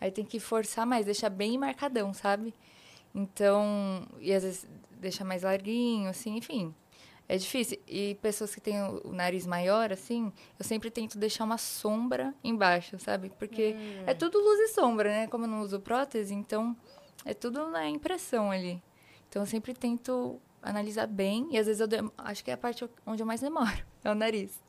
[0.00, 2.54] Aí tem que forçar mais, deixar bem marcadão, sabe?
[3.14, 4.68] Então, e às vezes
[5.00, 6.74] deixa mais larguinho, assim, enfim.
[7.28, 7.78] É difícil.
[7.88, 12.98] E pessoas que têm o nariz maior, assim, eu sempre tento deixar uma sombra embaixo,
[12.98, 13.30] sabe?
[13.38, 13.74] Porque
[14.06, 15.26] é tudo luz e sombra, né?
[15.26, 16.76] Como eu não uso prótese, então
[17.24, 18.80] é tudo na impressão ali.
[19.28, 22.88] Então eu sempre tento analisar bem e às vezes eu acho que é a parte
[23.04, 24.65] onde eu mais demoro, é o nariz.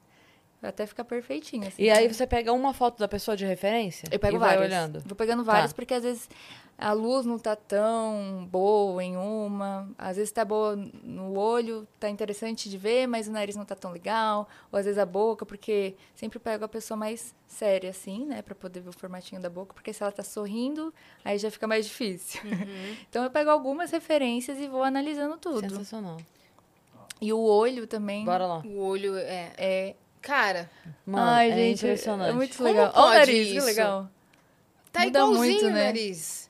[0.62, 1.84] Até ficar perfeitinho, assim.
[1.84, 4.66] E aí você pega uma foto da pessoa de referência Eu pego e vai várias.
[4.72, 5.04] olhando.
[5.06, 5.76] Vou pegando várias, Tá.
[5.76, 6.28] porque às vezes
[6.76, 9.88] a luz não tá tão boa em uma.
[10.00, 13.76] Às vezes tá boa no olho, tá interessante de ver, mas o nariz não tá
[13.76, 14.48] tão legal.
[14.72, 18.42] Ou às vezes a boca, porque sempre pego a pessoa mais séria, assim, né?
[18.42, 19.76] Pra poder ver o formatinho da boca.
[19.76, 20.92] Porque se ela tá sorrindo,
[21.24, 22.42] aí já fica mais difícil.
[23.08, 25.60] então eu pego algumas referências e vou analisando tudo.
[25.62, 26.18] Sensacional.
[27.22, 28.26] E o olho também.
[28.26, 28.60] Bora lá.
[28.66, 29.52] O olho é.
[29.56, 29.96] É.
[30.22, 30.70] Cara,
[31.06, 32.30] Mano, Ai, é gente, impressionante.
[32.30, 32.92] é muito Como legal.
[32.96, 34.10] Olha o nariz, que legal.
[34.92, 35.86] tá Muda igualzinho muito, o né?
[35.86, 36.50] nariz.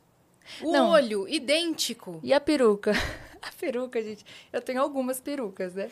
[0.62, 0.90] O Não.
[0.90, 2.20] olho, idêntico.
[2.24, 2.92] E a peruca?
[3.40, 5.90] A peruca, gente, eu tenho algumas perucas, né?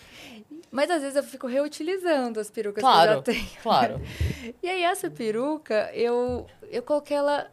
[0.71, 3.61] Mas às vezes eu fico reutilizando as perucas Claro, que eu já tenho.
[3.61, 4.01] claro.
[4.61, 7.49] E aí essa peruca, eu, eu coloquei ela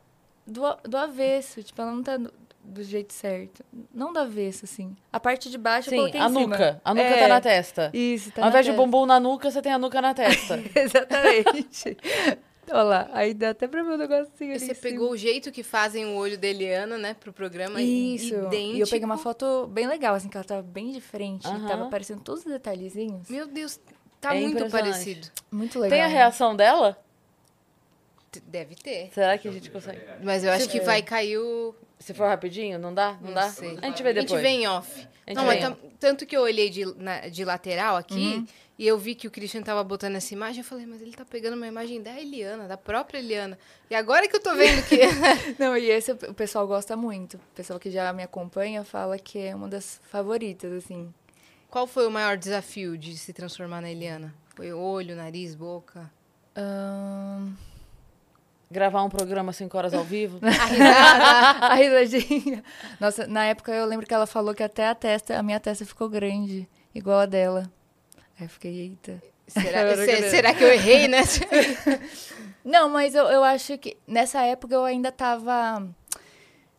[0.47, 2.19] do, do avesso, tipo, ela não tá
[2.65, 3.65] do, jeito certo.
[3.93, 4.97] Não do avesso, assim.
[5.13, 6.41] A parte de baixo eu Sim, coloquei a em cima.
[6.41, 6.81] nuca.
[6.85, 7.91] A nuca É, tá na testa.
[7.93, 10.59] Isso, tá Ao na invés de bumbum na nuca, você tem a nuca na testa.
[10.75, 11.97] Exatamente.
[12.71, 14.81] Olha lá, aí dá até pra ver o negocinho ali Você cima.
[14.81, 17.83] pegou o jeito que fazem o olho da Eliana, né, pro programa.
[17.83, 18.35] Isso.
[18.35, 18.77] Idêntico.
[18.77, 21.43] E eu peguei uma foto bem legal, assim, que ela tava bem de frente.
[21.43, 23.29] Tava aparecendo todos os detalhezinhos.
[23.29, 23.81] Meu Deus,
[24.21, 25.27] tá É muito parecido.
[25.51, 25.91] Muito legal.
[25.91, 26.97] Tem a reação dela?
[28.47, 29.11] Deve ter.
[29.13, 30.01] Será que a gente consegue?
[30.23, 31.75] Mas eu acho que vai cair o.
[32.03, 33.13] Se for rapidinho, não dá?
[33.21, 33.49] Não, Não dá?
[33.51, 33.79] sei.
[33.81, 34.31] A gente vê A depois.
[34.31, 34.91] gente vê em off.
[35.27, 37.97] A gente Não, vê mas em tam- tanto que eu olhei de, na- de lateral
[37.97, 38.47] aqui Uhum.
[38.79, 40.61] e eu vi que o Christian tava botando essa imagem.
[40.63, 43.57] Eu falei, mas ele tá pegando uma imagem da Eliana, da própria Eliana.
[43.89, 44.99] E agora que eu tô vendo que.
[45.59, 47.35] Não, e esse o pessoal gosta muito.
[47.37, 51.13] O pessoal que já me acompanha fala que é uma das favoritas, assim.
[51.71, 54.35] Qual foi o maior desafio de se transformar na Eliana?
[54.57, 56.11] Foi olho, nariz, boca?
[56.55, 57.55] Ahn,
[58.73, 60.39] Gravar um programa 5 horas ao vivo.
[60.43, 61.67] A risada.
[61.67, 62.65] a risadinha.
[62.99, 65.85] Nossa, na época eu lembro que ela falou que até a testa, a minha testa
[65.85, 67.71] ficou grande, igual a dela.
[68.41, 69.23] Aí eu fiquei, eita.
[69.47, 71.21] será, se- será que eu errei, né?
[72.65, 75.87] Não, mas eu, eu acho que nessa época eu ainda tava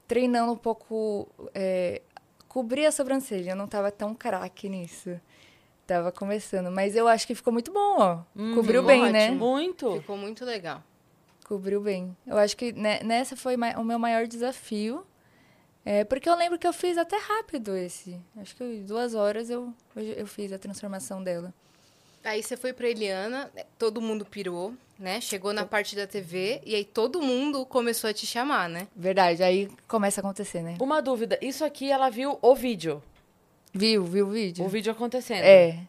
[0.08, 1.30] treinando um pouco.
[1.54, 2.02] É,
[2.48, 3.52] cobrir a sobrancelha.
[3.52, 5.20] Eu não tava tão craque nisso.
[5.86, 6.72] Tava começando.
[6.72, 8.20] Mas eu acho que ficou muito bom, ó.
[8.56, 9.28] Cobriu Uhum, bem, né?
[9.28, 9.40] ótimo.
[9.46, 9.92] Muito.
[10.00, 10.82] Ficou muito legal.
[11.44, 12.16] Cobriu bem.
[12.26, 15.06] Eu acho que ne- nessa foi o meu maior desafio.
[15.86, 18.18] É, porque eu lembro que eu fiz até rápido esse.
[18.38, 21.54] Acho que em duas horas eu, eu, eu fiz a transformação dela.
[22.24, 25.20] Aí você foi pra Eliana, todo mundo pirou, né?
[25.20, 28.88] Chegou na parte da TV e aí todo mundo começou a te chamar, né?
[28.96, 30.78] Verdade, aí começa a acontecer, né?
[30.80, 31.38] Uma dúvida.
[31.42, 33.04] Isso aqui ela viu o vídeo.
[33.74, 34.64] Viu, viu o vídeo?
[34.64, 35.44] O vídeo acontecendo.
[35.44, 35.80] É,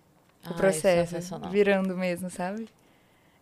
[0.44, 1.10] o Ai, processo.
[1.12, 1.50] sensacional.
[1.52, 2.66] Virando mesmo, sabe?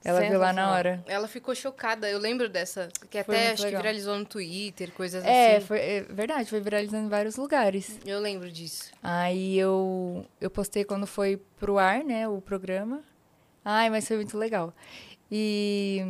[0.05, 1.03] Ela viu lá na hora.
[1.07, 2.09] Ela ficou chocada.
[2.11, 3.83] Eu lembro dessa, que Foi até acho que legal.
[3.83, 5.67] viralizou no Twitter, coisas É, assim.
[5.67, 7.99] foi é verdade, foi viralizando em vários lugares.
[8.05, 8.91] Eu lembro disso.
[9.03, 13.01] Aí eu, eu postei quando foi pro ar, né, o programa.
[13.65, 14.75] Ai, mas foi muito legal.
[15.31, 16.03] E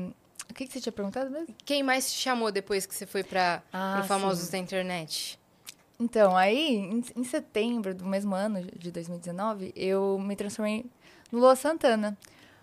[0.51, 1.55] o que, que você tinha perguntado mesmo?
[1.65, 4.53] Quem mais te chamou depois que você foi pra, Ah, pro Famosos sim.
[4.53, 5.39] da Internet?
[6.01, 10.85] Então, aí, em, em setembro do mesmo ano, de 2019, eu me transformei
[11.31, 12.17] no Lua Santana.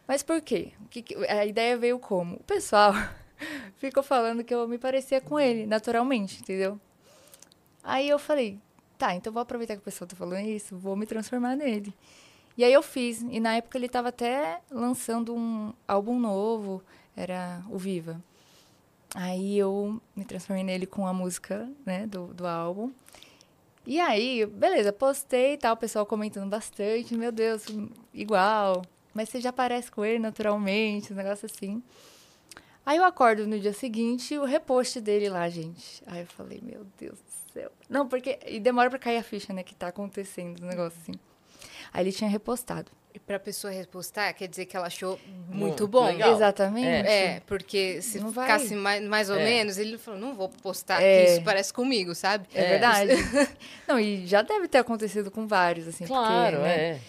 [0.10, 0.72] Mas por quê?
[0.90, 2.38] Que- a ideia veio como?
[2.38, 2.94] O pessoal
[3.78, 6.80] ficou falando que eu me parecia com ele, naturalmente, entendeu?
[7.84, 8.60] Aí eu falei,
[8.98, 11.94] tá, então vou aproveitar que o pessoal tá falando isso, vou me transformar nele.
[12.58, 13.22] E aí eu fiz.
[13.22, 16.82] E na época ele tava até lançando um álbum novo,
[17.16, 18.20] era o Viva.
[19.14, 22.92] Aí eu me transformei nele com a música, né, do, do álbum.
[23.86, 27.64] E aí, beleza, postei e tal, o pessoal comentando bastante, meu Deus,
[28.12, 28.82] igual.
[29.14, 31.82] Mas você já parece com ele naturalmente, um negócio assim.
[32.86, 36.02] Aí eu acordo no dia seguinte o repost dele lá, gente.
[36.08, 37.72] Aí eu falei, meu Deus do céu.
[37.90, 38.40] Não, porque.
[38.48, 39.64] E demora pra cair a ficha, né?
[39.64, 41.20] Que tá acontecendo um negócio assim.
[41.94, 42.92] Aí ele tinha repostado.
[43.14, 45.20] E pra pessoa repostar, quer dizer que ela achou
[45.50, 46.06] muito bom.
[46.06, 46.32] legal.
[46.36, 47.08] Exatamente.
[47.08, 48.46] É, porque se Não vai.
[48.46, 49.44] ficasse mais, mais ou É.
[49.44, 51.26] menos, ele falou, não vou postar É.
[51.26, 52.48] que isso parece comigo, sabe?
[52.54, 53.12] É, verdade.
[53.88, 56.06] Não, e já deve ter acontecido com vários, assim.
[56.06, 56.76] Claro, porque, né?
[56.92, 57.00] é.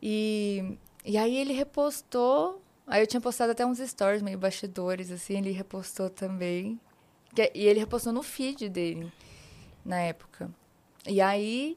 [0.00, 2.60] E, e aí ele repostou.
[2.86, 6.78] Aí eu tinha postado até uns stories meio bastidores, assim, ele repostou também.
[7.34, 9.12] Que- E ele repostou no feed dele,
[9.84, 10.50] na época.
[11.06, 11.76] E aí,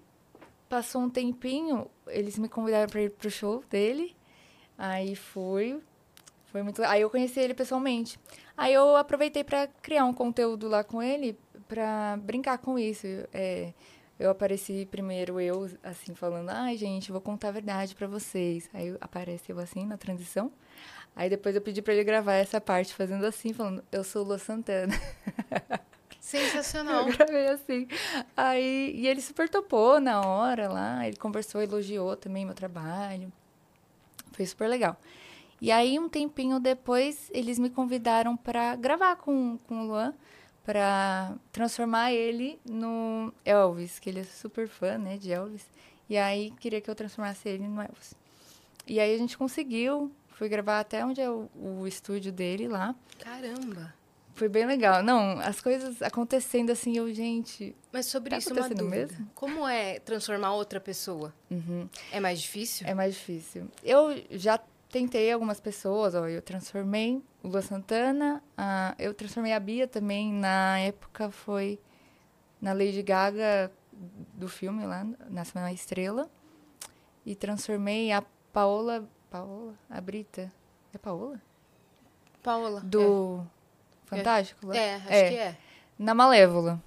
[0.69, 4.15] passou um tempinho, eles me convidaram pra ir pro show dele.
[4.77, 5.79] Aí fui.
[6.51, 8.19] Foi muito Aí eu conheci ele pessoalmente.
[8.55, 11.37] Aí eu aproveitei pra criar um conteúdo lá com ele,
[11.67, 13.05] pra brincar com isso.
[13.33, 13.73] É,
[14.19, 18.69] eu apareci primeiro eu, assim, falando, ai, gente, vou contar a verdade pra vocês.
[18.73, 20.51] Aí aparece eu assim, na transição.
[21.15, 24.37] Aí depois eu pedi pra ele gravar essa parte, fazendo assim, falando, eu sou Lua
[24.37, 24.93] Santana.
[26.19, 27.07] Sensacional.
[27.07, 27.87] Eu gravei assim.
[28.35, 33.31] Aí, e ele super topou na hora lá, ele conversou, elogiou também meu trabalho.
[34.33, 34.99] Foi super legal.
[35.59, 40.13] E aí, um tempinho depois, eles me convidaram pra gravar com, com o Luan,
[40.67, 45.65] pra transformar ele no Elvis, que ele é super fã, né, de Elvis.
[46.09, 48.13] E aí, queria que eu transformasse ele no Elvis.
[48.85, 52.93] E aí, a gente conseguiu, fui gravar até onde é o, o estúdio dele lá.
[53.17, 53.93] Caramba.
[54.35, 55.01] Foi bem legal.
[55.01, 57.73] Não, as coisas acontecendo assim, eu, gente.
[57.91, 58.83] Mas sobre Tá isso, uma dúvida.
[58.83, 59.31] mesmo?
[59.33, 61.33] Como é transformar outra pessoa?
[61.49, 61.87] Uhum.
[62.11, 62.85] É mais difícil?
[62.85, 63.69] É mais difícil.
[63.81, 64.59] Eu já
[64.97, 70.33] tentei algumas pessoas, ó, eu transformei o Lua Santana, a- eu transformei a Bia também,
[70.33, 71.79] na época foi
[72.59, 73.71] na Lady Gaga
[74.33, 76.27] do filme lá, Nasce uma Estrela,
[77.25, 80.51] e transformei a Paola, Paola, a Brita,
[80.93, 81.39] é Paola?
[82.41, 82.81] Paola.
[82.81, 83.45] Do
[84.05, 84.65] Fantástico?
[84.67, 84.75] lá?
[84.75, 85.29] É, é acho É.
[85.29, 85.57] que é.
[85.99, 86.81] Na Malévola.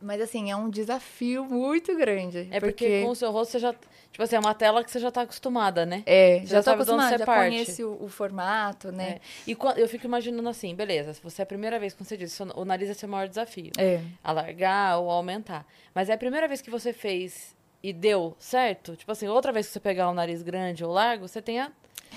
[0.00, 2.48] Mas assim, é um desafio muito grande.
[2.50, 3.74] É porque, com o seu rosto você já.
[4.10, 6.02] Tipo assim, é uma tela que você já tá acostumada, né?
[6.06, 7.50] É, Você já de onde acostumada, você já parte.
[7.50, 9.08] conhece o, o formato, né?
[9.10, 9.20] É.
[9.46, 12.16] E quan- eu fico imaginando assim, beleza, se você é a primeira vez, como você
[12.16, 13.70] disse, o nariz é seu maior desafio.
[13.78, 14.00] É.
[14.24, 15.64] Alargar ou aumentar.
[15.94, 18.96] Mas é a primeira vez que você fez e deu certo?
[18.96, 21.70] Tipo assim, outra vez que você pegar um nariz grande ou largo, você tem a.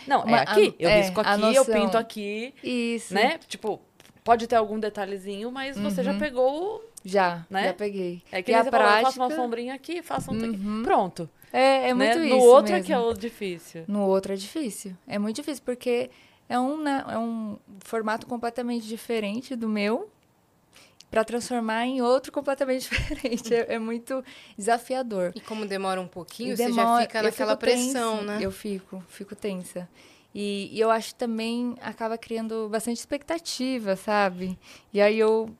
[0.08, 0.76] Não, Uma- é aqui.
[0.80, 1.66] a- eu é, risco aqui, eu noção.
[1.82, 3.14] pinto aqui, Isso.
[3.14, 3.38] né?
[3.48, 3.80] Tipo,
[4.24, 6.84] pode ter algum detalhezinho, mas você já pegou.
[7.06, 7.66] Já, Né?
[7.66, 8.22] já peguei.
[8.32, 9.36] É que e a falou, eu faço uma prática...
[9.44, 10.38] sombrinha aqui, faço um.
[10.38, 10.60] aqui.
[10.84, 11.30] Pronto.
[11.52, 12.26] É, é muito né?
[12.28, 12.88] isso No outro é mesmo.
[12.88, 13.84] que é o difícil.
[13.88, 14.96] No outro é difícil.
[15.08, 16.10] É muito difícil, porque
[16.50, 20.10] é um, né, é um formato completamente diferente do meu
[21.12, 23.54] para transformar em outro completamente diferente.
[23.54, 24.24] É, é muito
[24.58, 25.32] desafiador.
[25.36, 28.40] E como demora um pouquinho, E você já demora- fica naquela pressão, tensa, né?
[28.42, 29.88] Eu fico, fico tensa.
[30.34, 34.58] E, e eu acho que também acaba criando bastante expectativa, sabe?
[34.92, 35.54] E aí eu.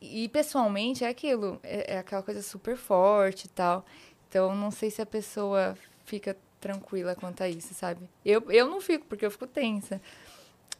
[0.00, 3.84] E pessoalmente é aquilo, é, é aquela coisa super forte e tal.
[4.28, 8.08] Então não sei se a pessoa fica tranquila quanto a isso, sabe?
[8.24, 10.00] Eu, eu não fico, porque eu fico tensa.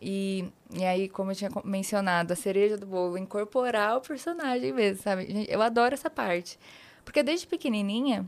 [0.01, 5.03] E, e aí, como eu tinha mencionado, a cereja do bolo, incorporar o personagem mesmo,
[5.03, 5.47] sabe?
[5.49, 6.59] Eu adoro essa parte.
[7.05, 8.27] Porque desde pequenininha,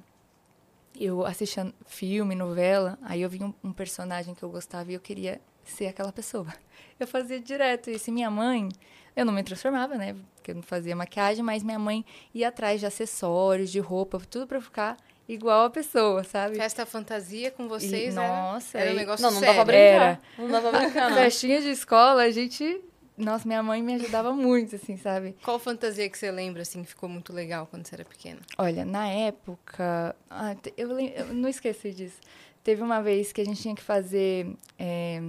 [0.99, 5.01] eu assistia filme, novela, aí eu vi um, um personagem que eu gostava e eu
[5.01, 6.47] queria ser aquela pessoa.
[6.99, 8.11] Eu fazia direto isso.
[8.11, 8.69] E minha mãe,
[9.19, 10.15] eu não me transformava, né?
[10.37, 12.05] Porque eu não fazia maquiagem, mas minha mãe
[12.35, 14.97] ia atrás de acessórios, de roupa, tudo pra eu ficar
[15.29, 16.57] igual a pessoa, sabe?
[16.57, 19.55] Festa fantasia com E, vocês era, nossa, era um e- negócio Não, não dá sério.
[19.57, 19.83] pra brincar.
[19.83, 20.21] Era.
[20.39, 21.17] Não dá pra brincar, não.
[21.19, 22.81] Festinha de escola, a gente.
[23.17, 25.35] Nossa, minha mãe me ajudava muito, assim, sabe?
[25.43, 28.39] Qual fantasia que você lembra, assim, que ficou muito legal quando você era pequena?
[28.57, 30.15] Olha, na época.
[30.31, 32.21] ah, eu, lem- eu não esqueci disso.
[32.63, 34.47] Teve uma vez que a gente tinha que fazer
[34.79, 35.21] é,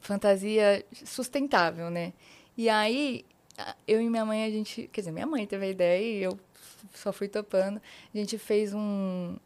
[0.00, 2.12] fantasia sustentável, né?
[2.58, 3.24] E aí,
[3.86, 4.90] eu e minha mãe, a gente.
[4.92, 6.36] Quer dizer, minha mãe teve a ideia e eu
[6.92, 7.80] só fui topando.
[8.12, 9.36] A gente fez um,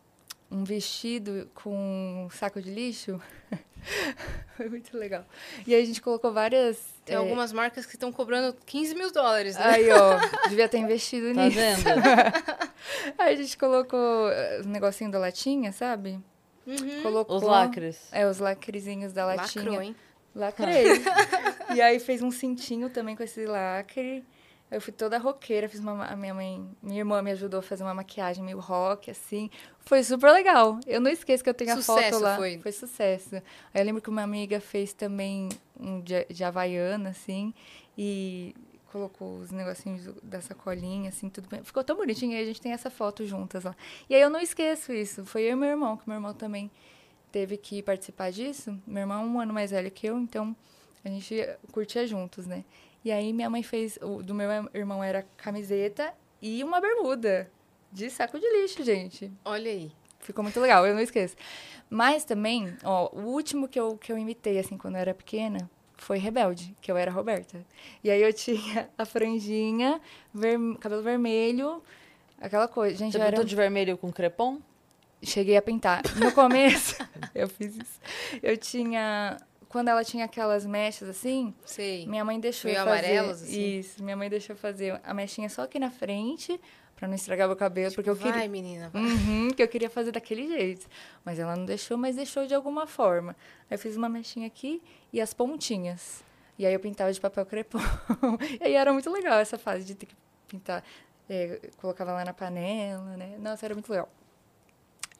[0.50, 3.20] um vestido com um saco de lixo.
[4.56, 5.26] Foi muito legal.
[5.66, 6.78] E aí a gente colocou várias.
[7.04, 9.62] Tem é, algumas marcas que estão cobrando 15 mil dólares, né?
[9.62, 11.58] Aí, ó, devia ter investido Tá nisso.
[11.58, 11.82] vendo?
[13.18, 16.18] Aí a gente colocou eh, o negocinho da latinha, sabe?
[16.66, 17.02] Uhum.
[17.02, 17.36] Colocou.
[17.36, 18.08] Os lacres.
[18.10, 19.64] É, os lacrezinhos da latinha.
[19.64, 19.96] Lacrou, hein?
[20.34, 20.86] Lacrei.
[21.74, 24.24] e aí fez um cintinho também com esse lacre.
[24.70, 26.06] Eu fui toda roqueira, fiz uma.
[26.06, 29.50] A minha mãe, minha irmã me ajudou a fazer uma maquiagem meio rock, assim.
[29.80, 30.80] Foi super legal.
[30.86, 32.36] Eu não esqueço que eu tenho a Sucesso foto lá.
[32.36, 32.58] foi.
[32.58, 33.34] Foi sucesso.
[33.34, 37.52] Aí eu lembro que uma amiga fez também um de, de Havaiana, assim,
[37.98, 38.54] e
[38.90, 41.62] colocou os negocinhos da sacolinha, assim, tudo bem.
[41.62, 43.76] Ficou tão bonitinho, e a gente tem essa foto juntas lá.
[44.08, 45.22] E aí eu não esqueço isso.
[45.26, 46.70] Foi eu e meu irmão, que meu irmão também
[47.32, 48.78] teve que participar disso.
[48.86, 50.54] Meu irmão é um ano mais velho que eu, então
[51.04, 51.34] a gente
[51.72, 52.64] curtia juntos, né?
[53.04, 57.50] E aí minha mãe fez, o do meu irmão era camiseta e uma bermuda
[57.90, 59.32] de saco de lixo, gente.
[59.44, 59.90] Olha aí.
[60.20, 61.34] Ficou muito legal, eu não esqueço.
[61.90, 65.68] Mas também, ó, o último que eu, que eu imitei, assim, quando eu era pequena,
[65.96, 67.64] foi Rebelde, que eu era Roberta.
[68.04, 70.00] E aí eu tinha a franjinha,
[70.32, 71.82] ver- cabelo vermelho,
[72.40, 72.96] aquela coisa.
[72.96, 73.44] Gente, Você eu era...
[73.44, 74.58] de vermelho com crepom?
[75.22, 76.02] Cheguei a pintar.
[76.16, 76.96] No começo,
[77.34, 78.00] eu fiz isso.
[78.42, 79.36] Eu tinha...
[79.68, 82.06] Quando ela tinha aquelas mechas, assim, Sei.
[82.06, 82.90] minha mãe deixou Meio fazer...
[82.90, 83.78] amarelos, assim?
[83.78, 86.60] Isso, minha mãe deixou fazer a mechinha só aqui na frente,
[86.94, 88.32] pra não estragar meu cabelo, porque eu queria...
[88.32, 88.90] Vai, menina.
[88.90, 89.02] vai.
[89.02, 90.86] Uhum, que eu queria fazer daquele jeito.
[91.24, 93.34] Mas ela não deixou, mas deixou de alguma forma.
[93.70, 96.22] Aí eu fiz uma mechinha aqui e as pontinhas.
[96.58, 97.78] E aí eu pintava de papel crepom.
[98.60, 100.14] e aí era muito legal essa fase de ter que
[100.46, 100.84] pintar.
[101.30, 103.36] é, colocava lá na panela, né?
[103.38, 104.08] Nossa, era muito legal.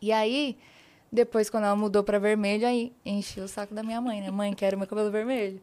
[0.03, 0.59] E aí,
[1.13, 4.31] depois, quando ela mudou pra vermelho, aí enchi o saco da minha mãe, né?
[4.31, 5.61] Mãe, quero meu cabelo vermelho.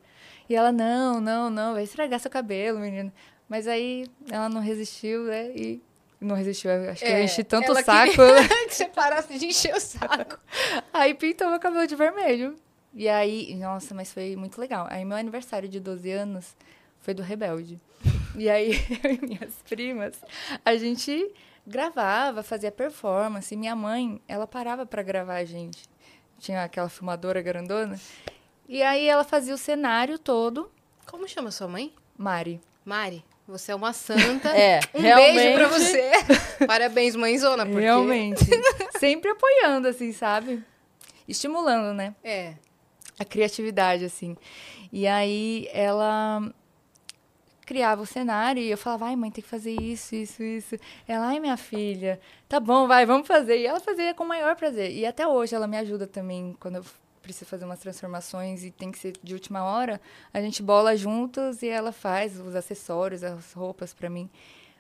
[0.49, 3.13] E ela, não, não, não, vai estragar seu cabelo, menina.
[3.49, 5.51] Mas aí ela não resistiu, né?
[5.55, 5.81] E
[6.21, 6.71] não resistiu.
[6.71, 8.11] eu Acho que eu É, enchi tanto o saco.
[8.13, 10.39] queria que você parasse de encher o saco.
[10.93, 12.55] Aí pintou meu cabelo de vermelho.
[12.93, 14.87] E aí, nossa, mas foi muito legal.
[14.89, 16.55] Aí meu aniversário de 12 anos
[16.99, 17.79] foi do Rebelde.
[18.35, 18.71] E aí,
[19.03, 20.15] eu e minhas primas,
[20.63, 21.31] a gente
[21.65, 23.53] gravava, fazia performance.
[23.53, 25.83] E minha mãe, ela parava pra gravar a gente.
[26.39, 27.99] Tinha aquela filmadora grandona.
[28.67, 30.71] E aí ela fazia o cenário todo.
[31.05, 31.93] Como chama sua mãe?
[32.17, 32.61] Mari.
[32.85, 34.49] Mari, você é uma santa.
[34.55, 35.35] É, Um realmente.
[35.35, 36.11] beijo pra você.
[36.65, 37.81] Parabéns, mãezona, porque...
[37.81, 38.45] Realmente.
[38.99, 40.63] Sempre apoiando, assim, sabe?
[41.27, 42.15] Estimulando, né?
[42.23, 42.53] É.
[43.19, 44.35] a criatividade, assim.
[44.91, 46.41] E aí ela
[47.69, 50.75] criava o cenário e eu falava, ai, mãe, tem que fazer isso, isso, isso.
[51.07, 53.59] Ela, ai, minha filha, tá bom, vai, vamos fazer.
[53.59, 54.91] E ela fazia com o maior prazer.
[54.91, 56.85] E até hoje ela me ajuda também quando eu
[57.21, 60.01] preciso fazer umas transformações e tem que ser de última hora.
[60.33, 64.27] A gente bola juntos e ela faz os acessórios, as roupas pra mim.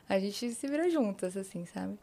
[0.07, 1.95] A gente se vira juntas, assim, sabe?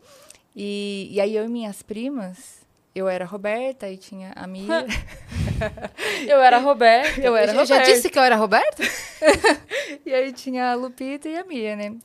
[0.54, 2.64] E, e aí eu e minhas primas,
[2.98, 4.86] eu era a Roberta e tinha a Mia.
[6.28, 7.20] Eu era a Roberta.
[7.20, 7.94] eu era a eu já Roberta.
[7.94, 8.82] disse que eu era Roberta?
[10.04, 11.96] E aí tinha a Lupita e a Mia, né?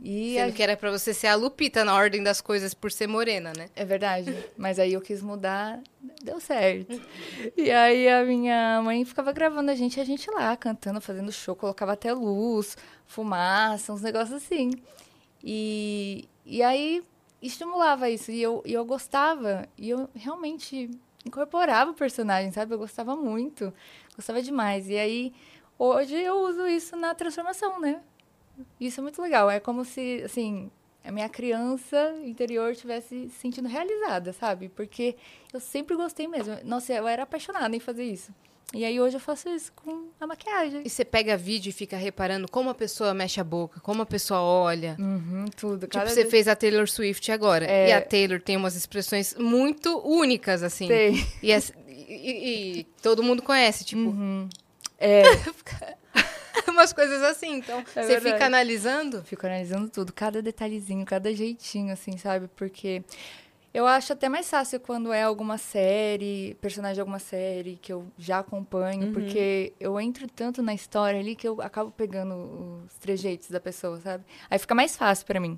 [0.00, 2.90] E a- Sendo que era pra você ser a Lupita na ordem das coisas por
[2.92, 3.68] ser morena, né?
[3.74, 4.32] É verdade.
[4.56, 5.80] Mas aí eu quis mudar,
[6.22, 7.00] deu certo.
[7.56, 11.32] E aí a minha mãe ficava gravando a gente, e a gente lá, cantando, fazendo
[11.32, 14.70] show, colocava até luz, fumaça, uns negócios assim.
[15.42, 17.02] E, e aí
[17.40, 18.30] estimulava isso.
[18.30, 20.90] E eu, e eu gostava, e eu realmente
[21.24, 22.74] incorporava o personagem, sabe?
[22.74, 23.72] Eu gostava muito,
[24.16, 24.88] gostava demais.
[24.88, 25.32] E aí,
[25.78, 28.02] hoje eu uso isso na transformação, né?
[28.80, 29.50] Isso é muito legal.
[29.50, 30.70] É como se, assim,
[31.04, 34.68] a minha criança interior estivesse se sentindo realizada, sabe?
[34.68, 35.16] Porque
[35.52, 36.56] eu sempre gostei mesmo.
[36.64, 38.32] Nossa, eu era apaixonada em fazer isso.
[38.74, 40.82] E aí hoje eu faço isso com a maquiagem.
[40.84, 44.06] E você pega vídeo e fica reparando como a pessoa mexe a boca, como a
[44.06, 44.94] pessoa olha.
[44.98, 45.86] Uhum, tudo.
[45.86, 47.64] Tipo, Cada você vez- fez a Taylor Swift agora.
[47.64, 47.88] É.
[47.88, 50.86] E a Taylor tem umas expressões muito únicas, assim.
[50.86, 51.26] Tem.
[51.42, 54.48] E, as- e- e- todo mundo conhece, tipo, Uhum.
[54.98, 55.22] É,
[56.68, 57.54] umas coisas assim.
[57.56, 58.32] Então, você verdade.
[58.32, 59.22] fica analisando.
[59.24, 62.48] fico analisando tudo, cada detalhezinho, cada jeitinho, assim, sabe?
[62.56, 63.02] Porque
[63.78, 68.06] eu acho até mais fácil quando é alguma série, personagem de alguma série que eu
[68.18, 73.50] já acompanho, porque eu entro tanto na história ali que eu acabo pegando os trejeitos
[73.50, 74.24] da pessoa, sabe?
[74.50, 75.56] Aí fica mais fácil pra mim.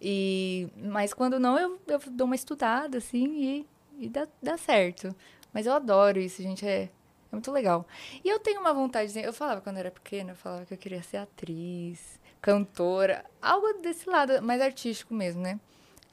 [0.00, 3.66] E, mas quando não, eu, eu dou uma estudada, assim, e,
[4.06, 5.14] e dá, dá certo.
[5.52, 6.90] Mas eu adoro isso, gente, é, é
[7.30, 7.86] muito legal.
[8.24, 10.78] E eu tenho uma vontade, eu falava quando eu era pequena, eu falava que eu
[10.78, 15.60] queria ser atriz, cantora, algo desse lado, mais artístico mesmo, né?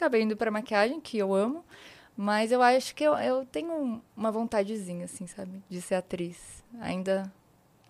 [0.02, 1.64] Acabei indo pra maquiagem, que eu amo,
[2.18, 5.62] mas eu acho que eu, eu tenho uma vontadezinha, assim, sabe?
[5.70, 6.64] De ser atriz.
[6.82, 7.32] Ainda,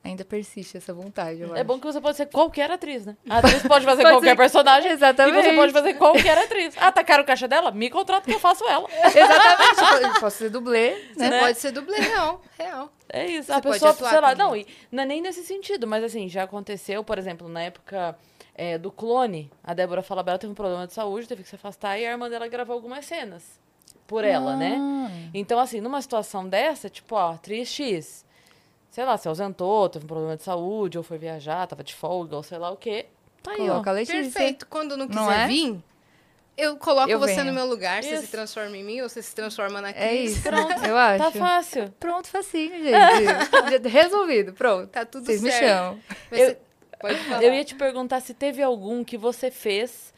[0.03, 1.64] ainda persiste essa vontade, É acho.
[1.64, 3.16] bom que você pode ser qualquer atriz, né?
[3.30, 4.91] A atriz pode fazer Pode qualquer ser- personagem.
[4.91, 5.38] Exatamente.
[5.39, 6.76] E você pode fazer qualquer atriz.
[6.78, 7.72] Ah, tacaram o caixa dela?
[7.72, 8.89] Me contrata que eu faço ela.
[9.16, 11.39] Exatamente, posso ser dublê, Você Né?
[11.39, 12.41] pode ser dublê, real.
[12.59, 12.91] Real.
[13.07, 13.47] É isso.
[13.47, 16.43] Você a pessoa, sei lá, não, e não é nem nesse sentido, mas assim, já
[16.43, 18.18] aconteceu, por exemplo, na época
[18.64, 21.97] é, do clone, a Débora Falabella teve um problema de saúde, teve que se afastar
[21.97, 23.43] e a irmã dela gravou algumas cenas
[24.05, 24.78] por ela, né?
[24.80, 25.30] Ah.
[25.34, 28.24] Então, assim, numa situação dessa, tipo, ó, atriz X,
[28.91, 32.36] sei lá, se ausentou, teve um problema de saúde, ou foi viajar, tava de folga,
[32.36, 33.07] ou sei lá o quê.
[33.41, 33.68] Tá aí, ó.
[33.72, 34.22] Coloca a Letícia.
[34.22, 34.68] Perfeito.
[34.68, 35.47] Quando não quiser Não é?
[35.47, 35.82] vir,
[36.55, 37.45] eu coloco Eu você venho.
[37.47, 38.03] no meu lugar.
[38.03, 38.26] Você Isso.
[38.28, 40.03] se transforma em mim ou você se transforma na Cris.
[40.05, 40.41] É isso.
[40.43, 40.86] Pronto.
[40.86, 41.24] Eu acho.
[41.24, 41.91] Tá fácil.
[41.99, 43.88] Pronto, facinho, gente.
[43.89, 44.88] Resolvido, pronto.
[44.89, 45.68] Tá tudo Vocês me certo.
[45.68, 45.99] chamam.
[46.30, 46.57] Você-
[47.01, 47.43] Pode falar.
[47.43, 50.13] Eu ia te perguntar se teve algum que você fez,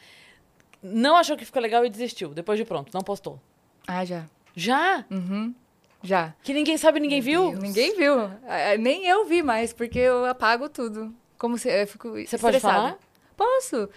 [0.81, 2.29] não achou que ficou legal e desistiu.
[2.33, 3.39] Depois de pronto, não postou.
[3.87, 4.25] Ah, já.
[4.55, 5.05] Já?
[5.09, 5.53] Uhum.
[6.01, 6.33] Já.
[6.43, 7.53] Que ninguém sabe, ninguém viu?
[7.53, 8.15] Ninguém viu.
[8.47, 11.13] Ah, Nem eu vi mais, porque eu apago tudo.
[11.37, 12.73] Como se eu fico Você pode estressada.
[12.73, 12.97] falar?
[13.35, 13.89] Posso.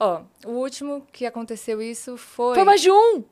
[0.00, 2.54] Ó, o último que aconteceu isso foi...
[2.54, 3.24] Foi mais de um?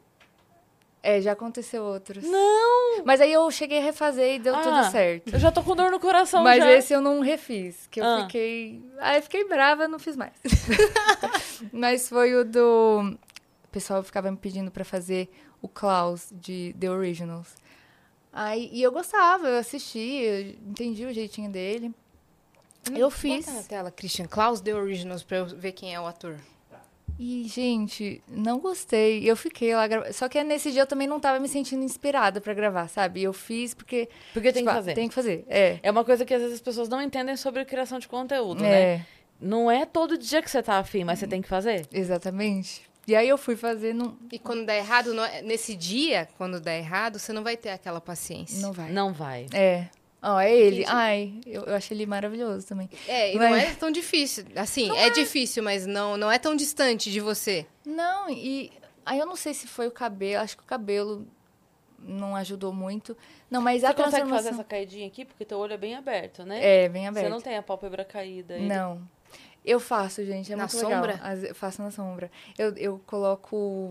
[1.08, 2.24] É, já aconteceu outros.
[2.24, 3.04] Não!
[3.04, 5.32] Mas aí eu cheguei a refazer e deu Ah, tudo certo.
[5.32, 6.72] Eu já tô com dor no coração Mas já.
[6.72, 8.22] esse eu não refiz, que eu Ah.
[8.22, 8.82] fiquei...
[8.98, 10.32] Aí fiquei brava, não fiz mais.
[11.72, 13.16] Mas foi o do...
[13.64, 15.28] O pessoal ficava me pedindo pra fazer
[15.62, 17.54] o Klaus de The Originals.
[18.32, 21.94] Aí, e eu gostava, eu assistia, eu entendi o jeitinho dele.
[22.94, 23.46] Eu fiz.
[23.46, 26.36] Bota na tela, Christian Klaus The Originals, pra eu ver quem é o ator.
[27.18, 29.28] E, gente, não gostei.
[29.28, 30.12] Eu fiquei lá gravando.
[30.12, 33.22] Só que nesse dia eu também não tava me sentindo inspirada pra gravar, sabe?
[33.22, 34.08] Eu fiz porque.
[34.34, 34.94] Porque tem tipo, que fazer.
[34.94, 35.44] Tem que fazer.
[35.48, 35.78] É.
[35.82, 38.80] É uma coisa que às vezes as pessoas não entendem sobre criação de conteúdo, né?
[38.82, 39.00] É,
[39.40, 41.86] Não é todo dia que você tá afim, mas você tem que fazer.
[41.92, 42.82] exatamente.
[43.08, 46.74] E aí eu fui fazer, não, E quando dá errado, é- nesse dia, quando dá
[46.76, 48.60] errado, você não vai ter aquela paciência.
[48.60, 48.90] não vai.
[48.90, 49.46] Não vai.
[49.52, 49.86] É.
[50.22, 50.76] Ó, é ele.
[50.82, 50.90] Entendi.
[50.96, 52.88] Ai, eu, eu achei ele maravilhoso também.
[53.06, 53.50] É, e Vai.
[53.50, 54.44] não é tão difícil.
[54.56, 57.66] Assim, é, difícil, mas não, não é tão distante de você.
[57.84, 58.72] Não, e.
[59.04, 60.42] Aí eu não sei se foi o cabelo.
[60.42, 61.26] Acho que o cabelo
[61.98, 63.16] não ajudou muito.
[63.50, 64.36] Não, mas a Você consegue transformação.
[64.44, 65.24] fazer essa caidinha aqui?
[65.24, 66.84] Porque teu olho é bem aberto, né?
[66.84, 67.26] É, bem aberto.
[67.26, 68.66] Você não tem a pálpebra caída aí.
[68.66, 69.00] Não.
[69.64, 71.12] Eu faço, gente, é Na muito sombra?
[71.14, 71.36] legal.
[71.36, 72.30] Ve- faço na sombra.
[72.58, 73.90] Eu, eu coloco.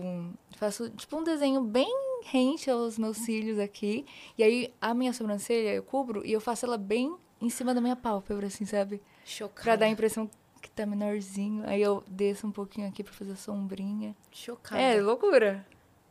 [0.56, 1.90] Faço tipo um desenho bem
[2.30, 4.04] rente aos meus cílios aqui.
[4.36, 7.80] E aí a minha sobrancelha eu cubro e eu faço ela bem em cima da
[7.80, 9.00] minha pálpebra, assim, sabe?
[9.24, 9.62] Chocada.
[9.62, 10.28] Pra dar a impressão
[10.60, 11.62] que tá menorzinho.
[11.66, 14.14] Aí eu desço um pouquinho aqui pra fazer a sombrinha.
[14.32, 14.80] Chocada.
[14.80, 15.64] É, loucura.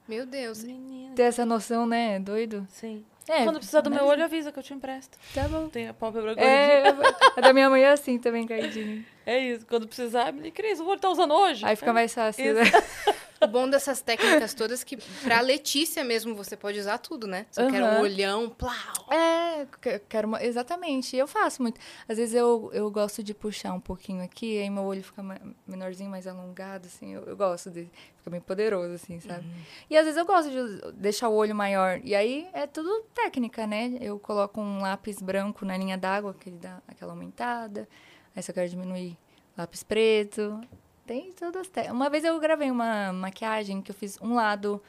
[0.07, 0.63] Meu Deus.
[0.63, 1.15] Menina.
[1.15, 2.19] Ter essa noção, né?
[2.19, 2.65] Doido.
[2.69, 3.03] Sim.
[3.27, 5.17] É, Quando precisar do meu mas- olho, avisa que eu te empresto.
[5.33, 5.67] Tá bom.
[5.67, 6.47] Tem a pálpebra gordinha.
[6.47, 6.89] É,
[7.35, 9.03] a da minha mãe é assim também, caidinha.
[9.25, 9.65] É isso.
[9.65, 11.65] Quando precisar, me Cris, o olho tá usando hoje.
[11.65, 12.71] Aí fica mais fácil, Isso.
[12.75, 12.83] né?
[13.45, 17.45] O bom dessas técnicas todas que pra Letícia mesmo você pode usar tudo, né?
[17.51, 18.73] Se eu quero um olhão, plau.
[19.11, 20.43] É, que- quero uma...
[20.43, 21.15] exatamente.
[21.15, 21.79] Eu faço muito.
[22.09, 25.23] Às vezes eu, eu gosto de puxar um pouquinho aqui, aí meu olho fica
[25.65, 27.13] menorzinho, mais alongado, assim.
[27.13, 27.89] Eu, eu gosto de.
[28.17, 29.45] Fica bem poderoso, assim, sabe?
[29.89, 31.99] E às vezes eu gosto de deixar o olho maior.
[32.03, 33.97] E aí é tudo técnica, né?
[34.01, 37.87] Eu coloco um lápis branco na linha d'água, que ele dá aquela aumentada.
[38.35, 39.15] Aí se eu quero diminuir,
[39.57, 40.59] lápis preto.
[41.05, 41.95] Tem todas as técnicas.
[41.95, 44.81] Uma vez eu gravei uma maquiagem que eu fiz um lado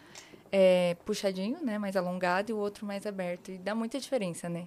[0.51, 1.79] é, puxadinho, né?
[1.79, 3.51] Mais alongado e o outro mais aberto.
[3.51, 4.67] E dá muita diferença, né?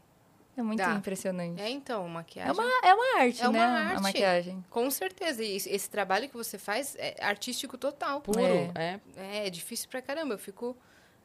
[0.58, 0.94] É muito Dá.
[0.94, 1.62] impressionante.
[1.62, 2.50] É então, maquiagem.
[2.50, 3.64] É uma, é uma arte, É uma né?
[3.66, 3.98] arte.
[3.98, 4.66] A maquiagem.
[4.70, 5.42] Com certeza.
[5.44, 8.20] E esse- esse trabalho que você faz é artístico total.
[8.20, 8.42] Puro.
[8.42, 8.72] É.
[8.76, 9.00] É.
[9.16, 10.34] É, é difícil pra caramba.
[10.34, 10.76] Eu fico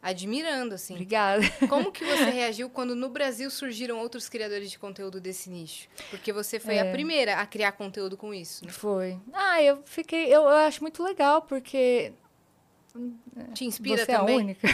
[0.05, 0.93] admirando, assim.
[0.95, 1.43] Obrigada.
[1.69, 5.89] Como que você reagiu quando no Brasil surgiram outros criadores de conteúdo desse nicho?
[6.11, 6.93] Porque você foi a É.
[6.93, 8.71] primeira a criar conteúdo com isso, né?
[8.71, 9.19] Foi.
[9.33, 10.27] Ah, eu fiquei.
[10.27, 12.13] Eu, eu acho muito legal, porque
[13.55, 14.37] Te inspira você é a também?
[14.39, 14.69] única.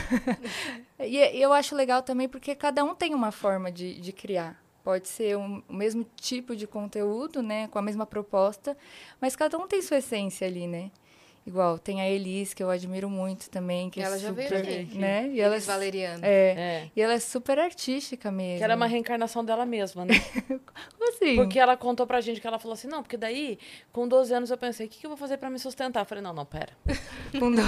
[1.00, 4.60] e eu acho legal também porque cada um tem uma forma de, de criar.
[4.82, 7.68] Pode ser um- o mesmo tipo de conteúdo, né?
[7.68, 8.76] Com a mesma proposta,
[9.20, 10.90] mas cada um tem sua essência ali, né?
[11.50, 14.60] Igual, tem a Elis, que eu admiro muito também, que Ela é já veio super,
[14.62, 14.96] aqui.
[14.96, 15.28] né?
[15.32, 16.24] E ela, Elis Valeriano.
[16.24, 16.90] é, É.
[16.94, 18.58] e ela é super artística mesmo.
[18.58, 20.14] Que era uma reencarnação dela mesma, né?
[20.46, 21.34] Como assim?
[21.34, 23.58] Porque ela contou pra gente que ela falou assim, não, porque daí,
[23.92, 26.02] com 12 anos eu pensei, o que, que eu vou fazer pra me sustentar?
[26.02, 26.70] Eu falei, não, não, pera.
[27.36, 27.62] Com, do...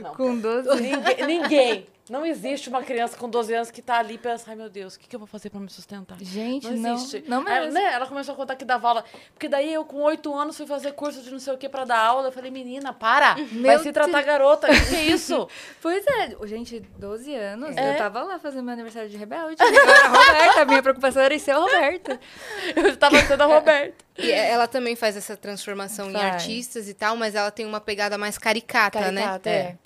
[0.00, 0.14] Não.
[0.16, 4.18] com 12 Ninguém, ninguém, não existe uma criança com 12 anos que tá ali e
[4.18, 6.18] pensa, ai meu Deus, o que, que eu vou fazer pra me sustentar?
[6.20, 7.24] Gente, Não não, existe.
[7.28, 7.74] não Aí, mesmo.
[7.74, 9.04] né, ela começou a contar que dava aula.
[9.32, 11.84] Porque daí eu, com 8 anos, fui fazer curso de não sei o que pra
[11.84, 12.28] dar aula.
[12.28, 13.34] Eu falei, menina, para!
[13.38, 14.66] Vai Meu se tratar garota.
[14.66, 15.48] O que, que é isso?
[15.80, 17.94] Pois é, gente, 12 anos, É.
[17.94, 19.56] eu tava lá fazendo meu aniversário de rebelde.
[19.62, 22.20] Eu era a Roberta, a minha preocupação era em ser a Roberta.
[22.76, 24.04] Eu tava sendo a Roberta.
[24.18, 28.16] E ela também faz essa transformação em artistas e tal, mas ela tem uma pegada
[28.18, 29.22] mais caricata, né?
[29.22, 29.76] Caricata, é.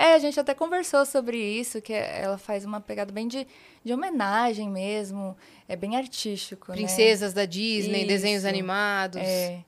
[0.00, 3.46] É, a gente até conversou sobre isso, que ela faz uma pegada bem de,
[3.84, 5.36] de homenagem mesmo.
[5.68, 6.78] É bem artístico, né?
[6.78, 8.48] Princesas da Disney, desenhos Isso.
[8.48, 9.20] animados.
[9.20, 9.60] É.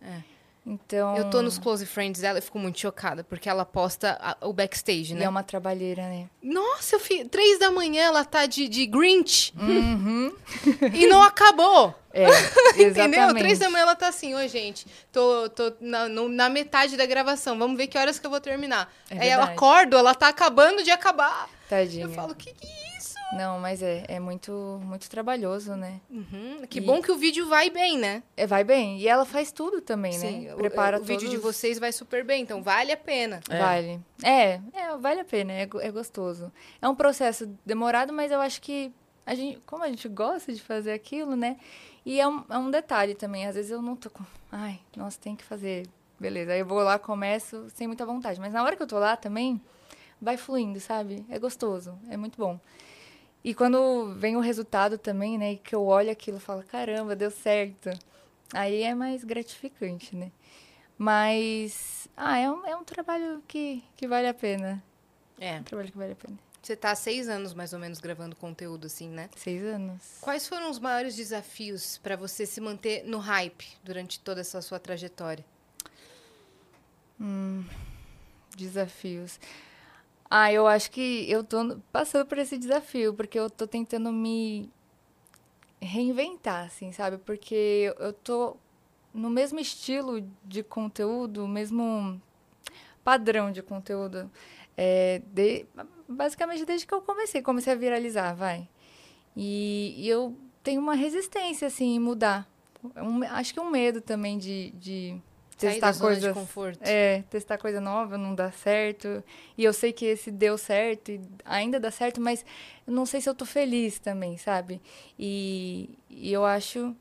[0.65, 1.17] Então...
[1.17, 4.53] Eu tô nos close friends dela e fico muito chocada, porque ela posta a- o
[4.53, 5.25] backstage, E né?
[5.25, 6.29] é uma trabalheira, né?
[6.43, 7.25] Nossa, eu fi...
[7.25, 10.33] três da manhã ela tá de, de Grinch Uhum.
[10.95, 11.93] e não acabou.
[12.15, 12.27] É,
[12.81, 13.35] Entendeu?
[13.35, 17.07] Três da manhã ela tá assim, oi, gente, tô, tô na, no- na metade da
[17.07, 18.93] gravação, vamos ver que horas que eu vou terminar.
[19.11, 19.53] É Aí eu verdade.
[19.53, 21.49] acordo, ela tá acabando de acabar.
[21.69, 22.05] Tadinha.
[22.05, 22.92] Eu falo, que que é isso?
[23.33, 26.01] Não, mas é, é muito, muito trabalhoso, né?
[26.11, 26.67] Uhum.
[26.69, 28.23] Que E- bom que o vídeo vai bem, né?
[28.37, 28.99] É, vai bem.
[28.99, 30.55] E ela faz tudo também, Sim, né?
[30.55, 33.41] o- Prepara o, vídeo de vocês vai super bem, então vale a pena.
[33.49, 33.59] É.
[33.59, 34.01] Vale.
[34.23, 36.53] É, é, vale a pena, é, é gostoso.
[36.81, 38.93] É um processo demorado, mas eu acho que
[39.25, 41.57] a gente, como a gente gosta de fazer aquilo, né?
[42.05, 45.19] E é um, é um detalhe também, às vezes eu não tô com, ai, nossa,
[45.19, 45.87] tem que fazer,
[46.21, 46.53] beleza.
[46.53, 49.17] Aí eu vou lá, começo sem muita vontade, mas na hora que eu tô lá
[49.17, 49.59] também,
[50.21, 51.25] vai fluindo, sabe?
[51.31, 52.61] É gostoso, é muito bom.
[53.45, 57.17] E quando vem o resultado também, né, e que eu olho aquilo e falo, caramba,
[57.17, 57.91] deu certo.
[58.55, 60.31] Aí é mais gratificante, né?
[60.97, 64.83] Mas, ah, é um, é um trabalho que, que vale a pena.
[65.41, 65.57] É.
[65.57, 66.39] É um trabalho que vale a pena.
[66.63, 69.29] Você tá há seis anos, mais ou menos, gravando conteúdo, assim, né?
[69.37, 70.19] Seis anos.
[70.21, 74.79] Quais foram os maiores desafios pra você se manter no hype durante toda essa sua
[74.79, 75.45] trajetória?
[78.57, 79.41] Desafios.
[80.35, 84.71] Ah, eu acho que eu tô passando por esse desafio, porque eu tô tentando me
[85.81, 87.19] reinventar, assim, sabe?
[87.19, 88.57] Porque eu tô
[89.13, 92.21] no mesmo estilo de conteúdo, mesmo
[93.05, 94.31] padrão de conteúdo,
[94.77, 95.67] é, de-
[96.09, 98.69] basicamente desde que eu comecei, comecei a viralizar, vai.
[99.37, 102.49] E, e eu tenho uma resistência, assim, em mudar.
[102.97, 105.21] Um- acho que um medo também de, de
[105.71, 106.35] testar coisas...
[106.81, 109.23] É, testar coisa nova não dá certo.
[109.57, 112.45] E eu sei que esse deu certo e ainda dá certo, mas
[112.87, 114.81] não sei se eu tô feliz também, sabe?
[115.19, 116.95] E, e eu acho.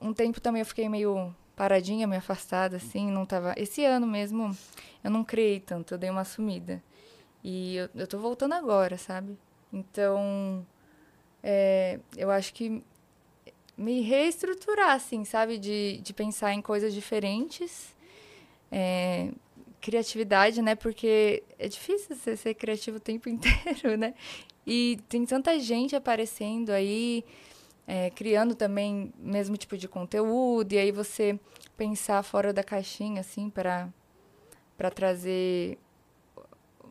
[0.00, 3.54] Um tempo também eu fiquei meio paradinha, meio afastada, assim, não tava.
[3.56, 4.56] Esse ano mesmo
[5.04, 6.82] eu não criei tanto, eu dei uma sumida.
[7.44, 9.38] E eu, eu tô voltando agora, sabe?
[9.72, 10.66] Então.
[11.42, 12.82] é, eu acho que
[13.76, 15.58] me reestruturar, assim, sabe?
[15.58, 17.94] De, de pensar em coisas diferentes.
[18.70, 19.30] É,
[19.80, 20.74] criatividade, né?
[20.74, 24.14] Porque é difícil você ser criativo o tempo inteiro, né?
[24.66, 27.24] E tem tanta gente aparecendo aí,
[27.86, 31.38] é, criando também mesmo tipo de conteúdo, e aí você
[31.76, 33.88] pensar fora da caixinha, assim, para
[34.76, 35.78] para trazer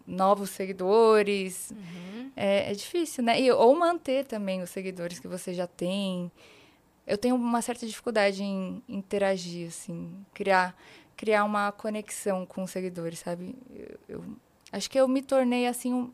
[0.05, 1.73] novos seguidores.
[2.35, 3.39] É, é difícil, né?
[3.41, 6.31] E, ou manter também os seguidores que você já tem.
[7.05, 10.75] Eu tenho uma certa dificuldade em interagir, assim, criar,
[11.17, 13.55] criar uma conexão com os seguidores, sabe?
[13.73, 14.25] Eu, eu-
[14.71, 16.11] acho que eu me tornei assim um-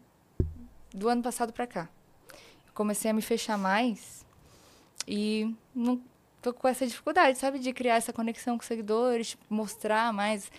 [0.93, 1.89] do ano passado para cá.
[2.65, 4.25] Eu comecei a me fechar mais
[5.07, 6.01] e não
[6.41, 10.49] tô com essa dificuldade, sabe, de criar essa conexão com os seguidores, tipo, mostrar mais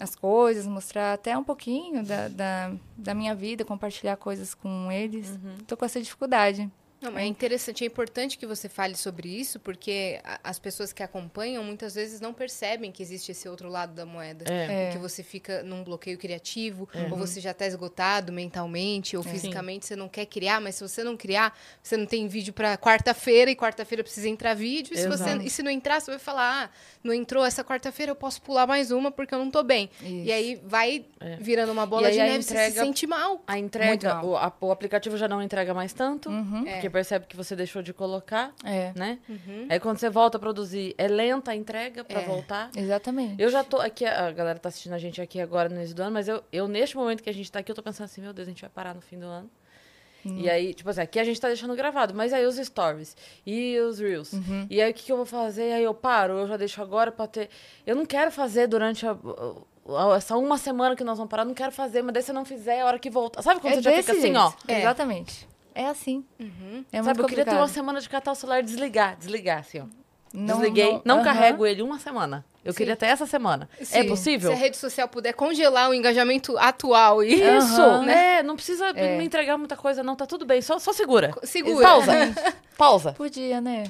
[0.00, 5.38] as coisas, mostrar até um pouquinho da, da, da minha vida, compartilhar coisas com eles.
[5.66, 6.70] Tô com essa dificuldade.
[7.02, 11.02] Não, mas é interessante, é importante que você fale sobre isso, porque as pessoas que
[11.02, 14.44] acompanham muitas vezes não percebem que existe esse outro lado da moeda.
[14.50, 14.90] É.
[14.92, 19.96] Que você fica num bloqueio criativo, ou você já está esgotado mentalmente ou fisicamente, você
[19.96, 23.56] não quer criar, mas se você não criar, você não tem vídeo para quarta-feira e
[23.56, 24.94] quarta-feira precisa entrar vídeo.
[24.94, 26.70] E se, você, e se não entrar, você vai falar: ah,
[27.02, 29.90] não entrou essa quarta-feira, eu posso pular mais uma porque eu não tô bem.
[30.00, 30.06] Isso.
[30.10, 31.04] E aí vai
[31.40, 33.42] virando uma bola E de neve, você se entrega- sente mal.
[33.46, 34.26] A entrega, mal.
[34.26, 36.66] o, a- o aplicativo já não entrega mais tanto, Uhum.
[36.66, 36.72] É.
[36.74, 39.18] porque percebe que você deixou de colocar, É, né?
[39.28, 39.66] Uhum.
[39.68, 42.24] Aí quando você volta a produzir, é lenta a entrega pra É.
[42.24, 42.70] voltar.
[42.76, 43.42] exatamente.
[43.42, 46.02] Eu já tô aqui, a galera tá assistindo a gente aqui agora no início do
[46.02, 48.20] ano, mas eu, eu neste momento que a gente tá aqui, eu tô pensando assim,
[48.20, 49.50] meu Deus, a gente vai parar no fim do ano.
[50.24, 53.76] E aí, tipo assim, aqui a gente tá deixando gravado, mas aí os stories e
[53.80, 54.30] os reels.
[54.70, 55.72] E aí o que, que eu vou fazer?
[55.72, 57.50] Aí eu paro, eu já deixo agora pra ter.
[57.84, 61.54] Eu não quero fazer durante a- a- essa uma semana que nós vamos parar, não
[61.54, 63.42] quero fazer, mas daí se eu não fizer, é a hora que voltar.
[63.42, 64.38] Sabe quando é você já fica desse assim, jeito.
[64.38, 64.52] ó?
[64.68, 64.78] É.
[64.82, 65.48] Exatamente.
[65.74, 66.24] É assim.
[66.92, 69.80] É Sabe, eu queria ter uma semana de catar o celular e desligar, desligar, assim,
[69.80, 69.84] ó.
[70.34, 71.24] Não- Desliguei, não, aham.
[71.24, 72.42] carrego ele uma semana.
[72.64, 73.68] Eu queria ter essa semana.
[73.78, 74.08] É Sim.
[74.08, 74.50] possível?
[74.50, 78.02] Se a rede social puder congelar o engajamento atual e Isso, Aham.
[78.06, 78.42] né?
[78.42, 79.18] Não precisa É.
[79.18, 80.16] me entregar muita coisa, não.
[80.16, 80.62] Tá tudo bem.
[80.62, 81.34] Só, só segura.
[81.42, 81.86] segura.
[81.86, 82.12] Pausa.
[82.78, 83.12] Pausa.
[83.12, 83.84] Podia, né?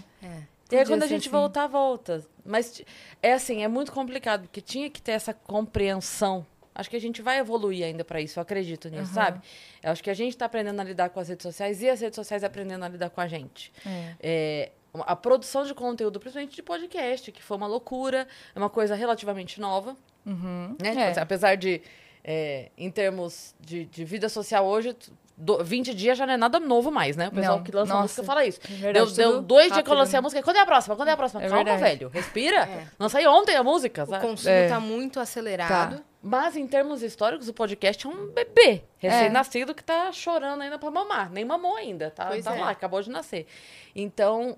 [0.71, 1.37] E aí, quando a gente assim.
[1.37, 2.27] voltar, volta.
[2.45, 2.83] Mas
[3.23, 6.45] é assim, é muito complicado, porque tinha que ter essa compreensão.
[6.75, 9.41] Acho que a gente vai evoluir ainda pra isso, eu acredito nisso, sabe?
[9.83, 12.01] Eu acho que a gente tá aprendendo a lidar com as redes sociais e as
[12.01, 13.71] redes sociais aprendendo a lidar com a gente.
[13.87, 14.15] É.
[14.21, 14.73] É,
[15.07, 19.61] a produção de conteúdo, principalmente de podcast, que foi uma loucura, é uma coisa relativamente
[19.61, 19.97] nova.
[20.25, 20.77] Uhum.
[20.81, 20.95] né?
[20.95, 21.09] É.
[21.09, 21.83] Tipo apesar de,
[22.25, 26.37] é, em termos de, de vida social hoje, t- do- 20 dias já não é
[26.37, 27.29] nada novo mais, né?
[27.29, 28.61] O pessoal Não, que lança nossa, música fala isso.
[28.65, 30.25] é verdade, deu, deu dois dias que eu lancei a né?
[30.25, 30.43] música.
[30.43, 30.95] Quando é a próxima?
[30.97, 31.43] Quando é a próxima?
[31.43, 31.83] É Calma, verdade.
[31.83, 32.09] velho.
[32.09, 32.59] Respira.
[32.65, 32.87] É.
[32.99, 34.25] Lancei ontem a música, O sabe?
[34.27, 34.69] consumo É.
[34.69, 35.97] tá muito acelerado.
[35.97, 36.03] Tá.
[36.23, 40.89] Mas em termos históricos, o podcast é um bebê recém-nascido que tá chorando ainda pra
[40.89, 41.31] mamar.
[41.33, 42.61] Nem mamou ainda, tá, Pois tá é.
[42.61, 43.45] lá, acabou de nascer.
[43.93, 44.57] Então,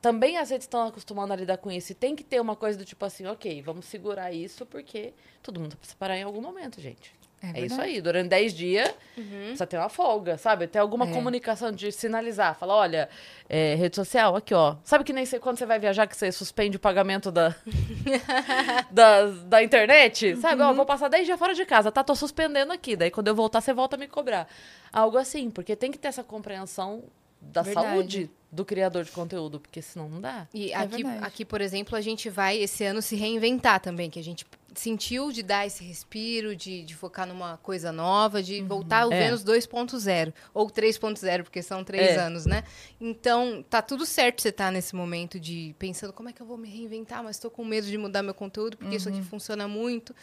[0.00, 1.92] também as redes estão acostumando a lidar com isso.
[1.92, 5.58] E tem que ter uma coisa do tipo assim, ok, vamos segurar isso porque todo
[5.58, 7.14] mundo precisa parar em algum momento, gente.
[7.54, 8.00] É, isso aí.
[8.00, 9.24] Durante 10 dias, Uhum.
[9.40, 10.66] precisa ter uma folga, sabe?
[10.66, 11.12] Ter alguma É.
[11.12, 12.54] comunicação de sinalizar.
[12.58, 13.08] Falar, olha,
[13.48, 14.76] é, rede social, aqui, ó.
[14.84, 17.54] Sabe que nem você, quando você vai viajar, que você suspende o pagamento da,
[18.90, 20.36] da, da internet?
[20.36, 20.62] Sabe?
[20.62, 20.68] Uhum.
[20.70, 22.02] Ó, vou passar 10 dias fora de casa, tá?
[22.02, 22.96] Tô suspendendo aqui.
[22.96, 24.48] Daí, quando eu voltar, você volta a me cobrar.
[24.92, 27.04] Algo assim, porque tem que ter essa compreensão
[27.40, 27.86] da Verdade.
[27.88, 30.46] saúde do criador de conteúdo, porque senão não dá.
[30.54, 34.18] E É aqui, aqui, por exemplo, a gente vai esse ano se reinventar também, que
[34.18, 34.46] a gente
[34.80, 39.18] sentiu de dar esse respiro, de, de focar numa coisa nova, de voltar ao É.
[39.18, 42.20] Vênus 2.0 ou 3.0, porque são três É.
[42.20, 42.64] anos, né?
[43.00, 46.56] Então, tá tudo certo você estar nesse momento de pensando como é que eu vou
[46.58, 50.14] me reinventar, mas tô com medo de mudar meu conteúdo, porque isso aqui funciona muito.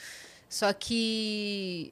[0.50, 1.92] Só que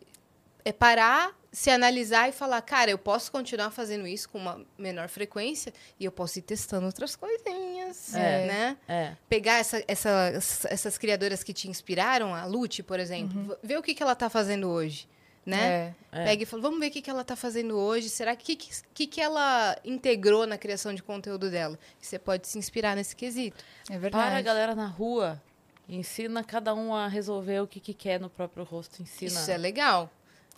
[0.64, 5.10] é parar, se analisar e falar, cara, eu posso continuar fazendo isso com uma menor
[5.10, 8.46] frequência e eu posso ir testando outras coisinhas, É.
[8.48, 8.78] né?
[8.88, 9.16] É.
[9.28, 10.32] Pegar essa, essa-
[10.70, 14.16] essas criadoras que te inspiraram, a Lute, por exemplo, v- ver o que, que ela
[14.16, 15.10] tá fazendo hoje,
[15.46, 15.94] né?
[16.12, 16.20] É.
[16.22, 16.24] É.
[16.26, 18.08] Pega e fala, vamos ver o que, que ela tá fazendo hoje.
[18.10, 21.78] Será que que, que ela integrou na criação de conteúdo dela?
[22.00, 23.64] Você pode se inspirar nesse quesito.
[23.90, 24.26] É verdade.
[24.30, 25.42] Para a galera na rua.
[25.90, 29.02] Ensina cada um a resolver o que, que quer no próprio rosto.
[29.02, 29.32] Ensina.
[29.32, 30.10] Isso é legal.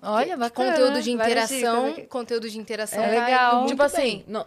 [0.03, 0.71] Olha, bacana.
[0.71, 3.01] Conteúdo de interação, conteúdo de interação.
[3.03, 3.65] É legal.
[3.67, 4.45] tipo assim, não-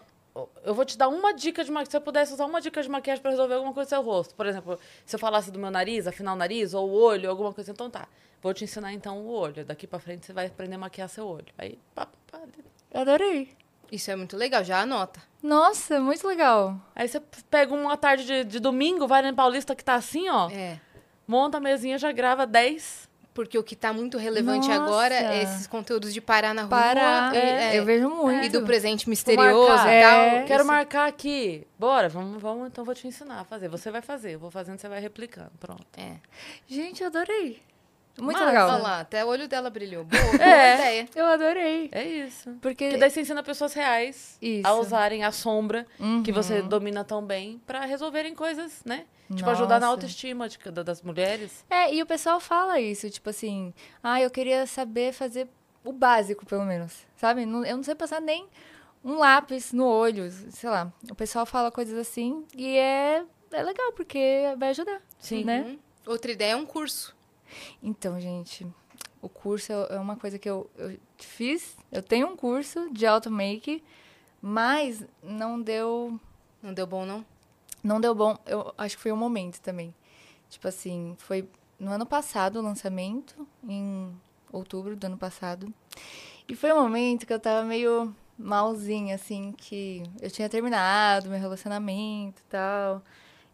[0.64, 1.90] eu vou te dar uma dica de maquiagem.
[1.92, 4.34] Se eu pudesse usar uma dica de maquiagem pra resolver alguma coisa no seu rosto.
[4.34, 7.52] Por exemplo, se eu falasse do meu nariz, afinar o nariz, ou o olho, alguma
[7.54, 8.06] coisa, então tá.
[8.42, 9.64] Vou te ensinar então o olho.
[9.64, 11.46] Daqui pra frente você vai aprender a maquiar seu olho.
[11.56, 13.00] Aí, pá, pá, pá.
[13.00, 13.48] Adorei.
[13.90, 15.20] Isso é muito legal, já anota.
[15.42, 16.76] Nossa, muito legal.
[16.94, 20.50] Aí você pega uma tarde de, de domingo, vai no Paulista que tá assim, ó.
[20.50, 20.78] É.
[21.26, 23.08] Monta a mesinha, já grava 10.
[23.36, 24.82] Porque o que tá muito relevante Nossa.
[24.82, 26.70] agora é esses conteúdos de parar na rua.
[26.70, 27.34] Parar.
[27.34, 28.46] e- é, Eu vejo muito.
[28.46, 30.20] E do presente misterioso e tal.
[30.20, 30.42] É.
[30.46, 31.66] Quero Isso- marcar aqui.
[31.78, 33.68] Bora, vamos, vamos, então vou te ensinar a fazer.
[33.68, 35.52] Você vai fazer, eu vou fazendo, você vai replicando.
[35.60, 35.86] Pronto.
[35.98, 36.16] É.
[36.66, 37.62] Gente, eu adorei.
[38.18, 38.68] Muito Mas, legal.
[38.70, 40.04] Olha lá, até o olho dela brilhou.
[40.04, 40.74] Boa, boa É.
[40.74, 41.08] ideia.
[41.14, 41.88] Eu adorei.
[41.92, 42.50] É isso.
[42.62, 42.84] Porque.
[42.86, 44.66] Porque daí você ensina pessoas reais Isso.
[44.66, 45.86] a usarem a sombra
[46.24, 46.68] que você Uhum.
[46.68, 49.04] domina tão bem pra resolverem coisas, né?
[49.34, 49.92] Tipo, ajudar na Nossa.
[49.92, 51.64] autoestima de, da- das mulheres.
[51.68, 55.48] É, e o pessoal fala isso, tipo assim, ah, eu queria saber fazer
[55.84, 57.42] o básico, pelo menos, sabe?
[57.42, 57.46] Eu
[57.76, 58.46] não sei passar nem
[59.04, 60.92] um lápis no olho, sei lá.
[61.10, 65.42] O pessoal fala coisas assim e é, é legal, porque vai ajudar, Sim.
[65.42, 65.60] né?
[65.62, 65.78] Uhum.
[66.06, 67.15] Outra ideia é um curso.
[67.82, 68.66] Então, gente,
[69.22, 71.76] o curso é é uma coisa que eu, eu fiz.
[71.90, 73.82] Eu tenho um curso de automake,
[74.40, 76.18] mas não deu
[76.62, 77.24] Não deu bom, não?
[77.82, 79.94] Não deu bom, eu acho que foi um momento também.
[80.50, 81.48] Tipo assim, foi
[81.78, 84.12] no ano passado o lançamento, em
[84.52, 85.72] outubro do ano passado.
[86.48, 91.38] E foi um momento que eu tava meio malzinha, assim, que eu tinha terminado meu
[91.38, 93.02] relacionamento e tal.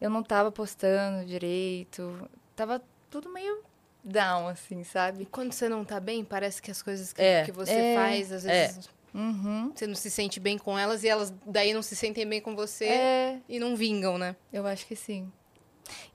[0.01, 2.29] Eu não tava postando direito.
[2.57, 3.63] Tava tudo meio
[4.05, 5.27] down, assim, E sabe?
[5.27, 7.45] quando você não tá bem, parece que as coisas que, É.
[7.45, 7.95] que você É.
[7.95, 8.67] faz, às É.
[8.67, 9.71] vezes, Uhum.
[9.75, 12.57] você não se sente bem com elas e elas daí não se sentem bem com
[12.57, 14.35] você É, e não vingam, né?
[14.53, 15.31] Eu acho que sim.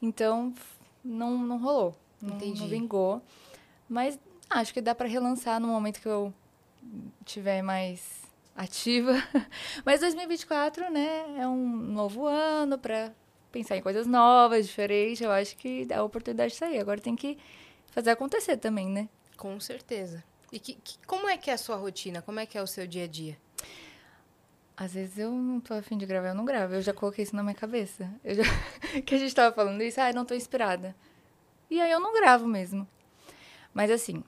[0.02, 0.54] Então,
[1.04, 1.96] não, não rolou.
[2.22, 2.62] Não, Entendi.
[2.62, 3.22] não vingou.
[3.88, 4.20] Mas
[4.50, 6.34] acho que dá pra relançar no momento que eu
[7.26, 8.24] tiver mais
[8.56, 9.14] ativa.
[9.86, 13.12] Mas 2024, né, é um novo ano pra
[13.52, 15.22] pensar em coisas novas, diferentes.
[15.22, 16.80] Eu acho que dá a oportunidade de sair.
[16.80, 17.38] Agora tem que
[17.92, 19.10] fazer acontecer também, né?
[19.36, 20.24] Com certeza.
[20.52, 22.22] E que, que- como é que é a sua rotina?
[22.22, 23.38] Como é que é o seu dia a dia?
[24.76, 26.76] Às vezes eu não tô afim de gravar, eu não gravo.
[26.76, 28.10] Eu já coloquei isso na minha cabeça.
[28.24, 28.44] Já...
[29.06, 30.96] que a gente tava falando isso, ah, não tô inspirada.
[31.70, 32.88] E aí eu não gravo mesmo.
[33.74, 34.24] Mas assim,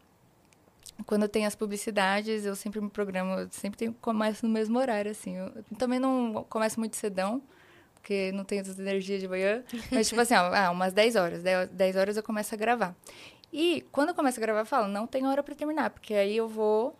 [1.06, 4.78] quando eu tenho as publicidades, eu sempre me programo, eu sempre tenho, começo no mesmo
[4.80, 5.36] horário, assim.
[5.38, 7.42] Eu também não começo muito cedão,
[7.94, 9.64] porque não tenho tanta energia de manhã.
[9.92, 11.44] Mas tipo assim, ó, ah, umas 10 horas.
[11.44, 12.96] 10 10 horas eu começo a gravar.
[13.52, 16.38] E quando eu começo a gravar, eu falo, não tem hora pra terminar, porque aí
[16.38, 16.96] eu vou...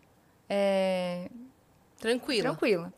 [0.50, 1.30] é,
[2.00, 2.42] Tranquila.
[2.50, 2.94] Tranquila.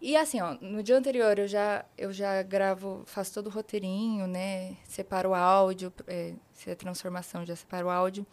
[0.00, 4.26] E assim, ó, no dia anterior eu já, eu já gravo, faço todo o roteirinho,
[4.26, 4.76] né?
[4.84, 8.26] Separo o áudio, é, se é transformação, já separo o áudio,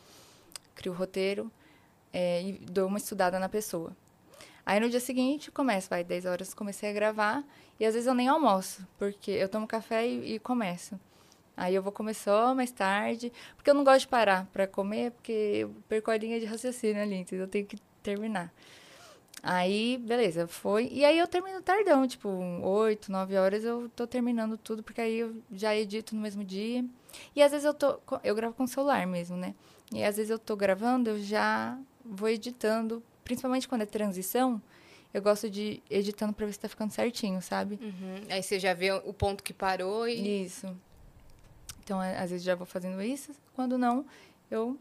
[0.76, 1.52] crio o roteiro
[2.14, 3.92] é, e dou uma estudada na pessoa.
[4.66, 7.44] Aí no dia seguinte começo, vai, 10 horas comecei a gravar
[7.80, 10.98] e às vezes eu nem almoço, porque eu tomo café e, e começo.
[11.58, 15.10] Aí eu vou comer só mais tarde, porque eu não gosto de parar pra comer,
[15.12, 18.54] porque eu perco a linha de raciocínio ali, então eu tenho que terminar.
[19.42, 20.90] Aí, beleza, foi.
[20.92, 25.20] E aí eu termino tardão, tipo, 8, 9 horas eu tô terminando tudo, porque aí
[25.20, 26.86] eu já edito no mesmo dia.
[27.36, 28.00] E às vezes eu tô.
[28.24, 29.56] Eu gravo com o celular mesmo, né?
[29.92, 34.62] E às vezes eu tô gravando, eu já vou editando, principalmente quando é transição,
[35.14, 37.80] eu gosto de editando pra ver se tá ficando certinho, sabe?
[37.82, 38.22] Uhum.
[38.30, 40.44] Aí você já vê o ponto que parou e.
[40.46, 40.68] Isso.
[41.88, 44.06] Então, às vezes já vou fazendo isso, quando não,
[44.52, 44.78] eu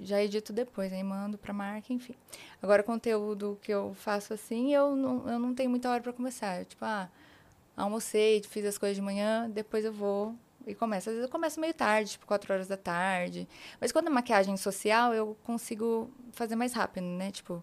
[0.00, 2.14] já edito depois, aí mando pra marca, enfim.
[2.62, 6.60] Agora, conteúdo que eu faço assim, eu não, eu não tenho muita hora pra começar.
[6.60, 7.10] Eu, tipo, ah,
[7.76, 10.34] almocei, fiz as coisas de manhã, depois eu vou
[10.66, 11.10] e começo.
[11.10, 13.46] Às vezes eu começo meio tarde, tipo 4 horas da tarde.
[13.78, 17.30] Mas quando é maquiagem social, eu consigo fazer mais rápido, né?
[17.30, 17.62] Tipo,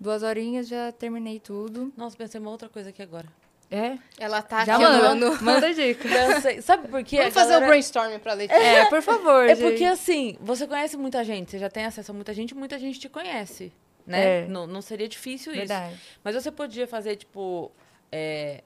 [0.00, 1.92] duas horinhas já terminei tudo.
[1.96, 3.28] Nossa, pensei uma outra coisa aqui agora.
[3.70, 3.98] É?
[4.18, 6.08] Ela tá Já aqui manda, manda dica.
[6.62, 7.16] Sabe por quê?
[7.18, 8.62] Vamos fazer galera- o brainstorming pra Letícia.
[8.62, 9.68] É, por favor, É gente.
[9.70, 13.00] porque assim, você conhece muita gente, você já tem acesso a muita gente, muita gente
[13.00, 13.72] te conhece,
[14.06, 14.44] né?
[14.44, 14.46] É.
[14.46, 15.58] Não, não seria difícil isso.
[15.60, 15.96] Verdade.
[16.22, 17.72] Mas você podia fazer, tipo,
[18.12, 18.62] é,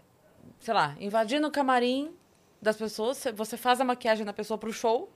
[0.60, 2.12] sei lá, invadindo o camarim
[2.60, 5.10] das pessoas, você- você faz a maquiagem da pessoa pro show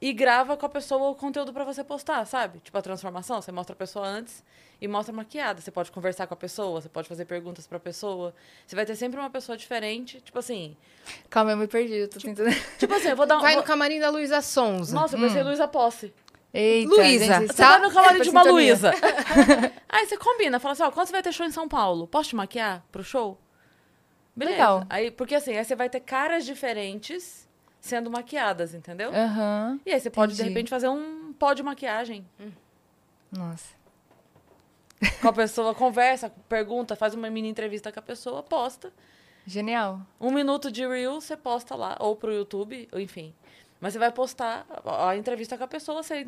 [0.00, 2.58] e grava com a pessoa o conteúdo pra você postar, sabe?
[2.60, 4.44] Tipo a transformação, você mostra a pessoa antes
[4.80, 5.60] e mostra maquiada.
[5.60, 8.34] Você pode conversar com a pessoa, você pode fazer perguntas pra pessoa.
[8.66, 10.76] Você vai ter sempre uma pessoa diferente, tipo assim.
[11.30, 12.50] Calma, eu me perdi, eu tô tentando...
[12.78, 13.40] Tipo assim, eu vou dar um.
[13.40, 14.94] Vai vou- no camarim da Luísa Sonza.
[14.94, 16.12] Nossa, eu pensei em Luísa Posse.
[16.52, 18.42] Eita, Luísa, Você tá- vai no camarim tá de uma.
[18.44, 18.92] Luísa.
[19.88, 22.28] Aí você combina, fala assim, ó, quando você vai ter show em São Paulo, posso
[22.28, 23.38] te maquiar pro show?
[24.36, 24.56] Beleza.
[24.56, 24.86] Legal.
[24.90, 27.48] Aí, porque assim, aí você vai ter caras diferentes
[27.84, 29.10] sendo maquiadas, entendeu?
[29.14, 30.48] Aham, E aí você pode, de entendi.
[30.54, 32.26] repente, fazer um pó de maquiagem.
[33.30, 33.74] nossa.
[35.20, 38.90] Com a pessoa, conversa, pergunta, faz uma mini entrevista com a pessoa, posta.
[39.46, 40.00] Genial.
[40.18, 43.34] Um minuto de reel, você posta lá, ou pro YouTube, ou enfim.
[43.78, 46.26] Mas você vai postar a a entrevista com a pessoa, você...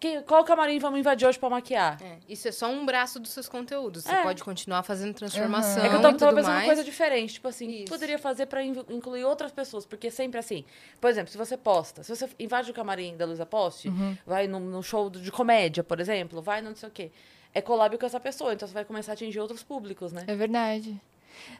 [0.00, 2.00] Quem, qual camarim vamos invadir hoje pra maquiar?
[2.00, 4.04] É, isso é só um braço dos seus conteúdos.
[4.04, 4.22] Você É.
[4.22, 6.60] pode continuar fazendo transformação É que eu tava, tava pensando mais.
[6.60, 7.34] uma coisa diferente.
[7.34, 7.86] Tipo assim, Isso.
[7.92, 9.84] poderia fazer pra in- incluir outras pessoas.
[9.84, 10.64] Porque sempre assim.
[11.00, 14.16] Por exemplo, se você posta, se você invade o camarim da Luísa Poste, Uhum.
[14.24, 17.10] vai num, num show de comédia, por exemplo, vai no não sei o quê.
[17.52, 20.22] É collab com essa pessoa, então você vai começar a atingir outros públicos, né?
[20.28, 21.00] É verdade.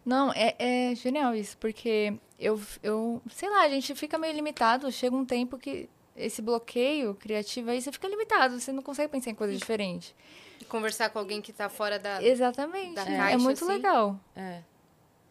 [0.04, 4.90] Não, é, é genial isso, porque eu, eu, sei lá, a gente fica meio limitado,
[4.92, 9.30] chega um tempo que esse bloqueio criativo aí você fica limitado, você não consegue pensar
[9.30, 10.14] em coisa diferente.
[10.68, 12.22] Conversar com alguém que tá fora da...
[12.22, 12.94] Exatamente.
[12.94, 13.72] Da é caixa, muito assim.
[13.72, 14.18] legal.
[14.36, 14.58] É.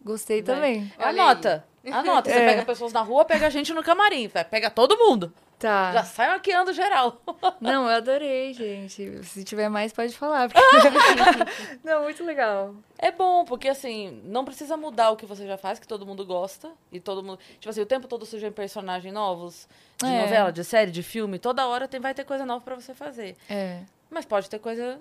[0.03, 0.55] Gostei Vai.
[0.55, 0.93] também.
[0.97, 1.65] Olha Anota.
[1.91, 2.29] Anota.
[2.29, 2.47] Você É.
[2.47, 4.29] pega pessoas na rua, pega a gente no camarim.
[4.49, 5.33] Pega todo mundo.
[5.59, 5.91] Tá.
[5.91, 7.19] Já sai maquiando geral.
[7.59, 9.23] Não, eu adorei, gente.
[9.23, 10.49] Se tiver mais, pode falar.
[10.49, 10.61] porque-
[11.83, 12.75] não, muito legal.
[12.97, 16.23] É bom, porque assim, não precisa mudar o que você já faz, que todo mundo
[16.25, 16.71] gosta.
[16.91, 17.39] E todo mundo.
[17.59, 19.67] Tipo assim, o tempo todo surgem personagens novos,
[19.99, 20.21] de É.
[20.21, 21.39] novela, de série, de filme.
[21.39, 23.35] Toda hora tem, vai ter coisa nova pra você fazer.
[23.49, 23.81] É.
[24.11, 24.99] Mas pode ter coisa,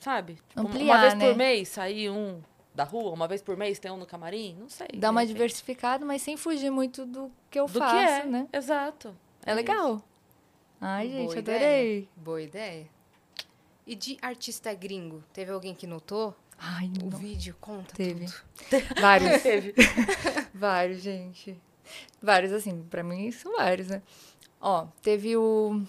[0.00, 0.34] sabe?
[0.48, 1.26] Tipo, uma Ampliar, vez né?
[1.28, 2.40] por mês sair um
[2.74, 4.88] da rua, uma vez por mês tem um no camarim, não sei.
[4.94, 8.46] Dá uma diversificada, mas sem fugir muito do que eu Do faço, que é, né?
[8.52, 9.14] Exato.
[9.50, 10.02] É, legal.
[10.80, 11.58] Ai, Boa gente, ideia.
[11.58, 12.08] adorei.
[12.16, 12.86] Boa ideia.
[13.86, 16.34] E de artista gringo, teve alguém que notou?
[16.58, 17.18] Ai, O não.
[17.18, 18.26] vídeo conta Teve.
[18.26, 18.34] tudo.
[19.00, 19.40] Vários.
[19.42, 19.74] Teve.
[20.54, 21.58] Vários, gente.
[22.22, 24.02] Vários, assim, pra mim são vários, né?
[24.60, 25.80] Ó, teve o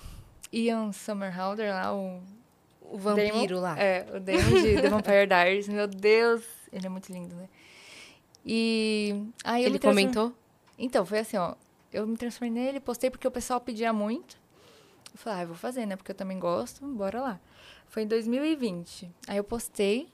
[0.53, 2.21] Ian Somerhalder lá, o...
[2.81, 3.61] O vampiro Damon.
[3.61, 3.79] lá.
[3.79, 5.67] É, o Damon de The Vampire Diaries.
[5.67, 7.47] Meu Deus, ele é muito lindo, né?
[8.45, 9.27] E...
[9.43, 10.33] Aí Ele transform- comentou?
[10.77, 11.53] Então, foi assim, ó.
[11.91, 14.37] Eu me transformei nele, postei porque o pessoal pedia muito.
[15.11, 15.95] Eu falei, ah, eu vou fazer, né?
[15.95, 17.39] Porque eu também gosto, bora lá.
[17.87, 19.09] Foi em 2020.
[19.27, 20.07] Aí eu postei.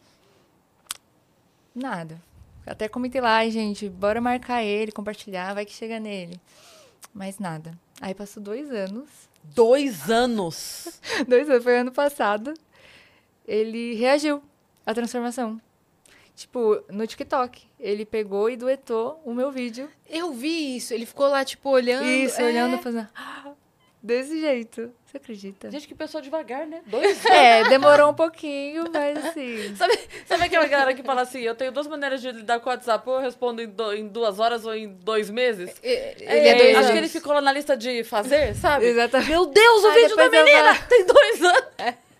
[1.73, 2.21] Nada.
[2.65, 6.39] Até comentei lá, "Ai, gente, bora marcar ele, compartilhar, vai que chega nele.
[7.13, 7.77] Mas nada.
[8.01, 9.09] Aí passou dois anos.
[9.43, 10.99] Dois anos.
[11.27, 12.53] Dois anos, foi ano passado.
[13.47, 14.41] Ele reagiu
[14.85, 15.61] à transformação.
[16.35, 17.63] Tipo, no TikTok.
[17.79, 19.89] Ele pegou e duetou o meu vídeo.
[20.09, 20.93] Eu vi isso.
[20.93, 22.05] Ele ficou lá, tipo, olhando.
[22.05, 22.45] Isso, é.
[22.45, 23.07] olhando, fazendo.
[24.03, 24.91] Desse jeito.
[25.05, 25.71] Você acredita?
[25.71, 26.81] Gente, que pessoa devagar, né?
[26.85, 29.73] Dois É, demorou um pouquinho, mas assim.
[29.75, 32.71] Sabe, sabe aquela galera que fala assim, eu tenho duas maneiras de lidar com o
[32.71, 35.73] WhatsApp, ou eu respondo em, do- em duas horas ou em dois meses?
[35.81, 36.97] Ele É, é dois acho que anos.
[36.97, 38.85] ele ficou lá na lista de fazer, sabe?
[38.85, 39.29] Exatamente.
[39.31, 41.63] Meu Deus, o Ai, vídeo da eu menina tem dois anos.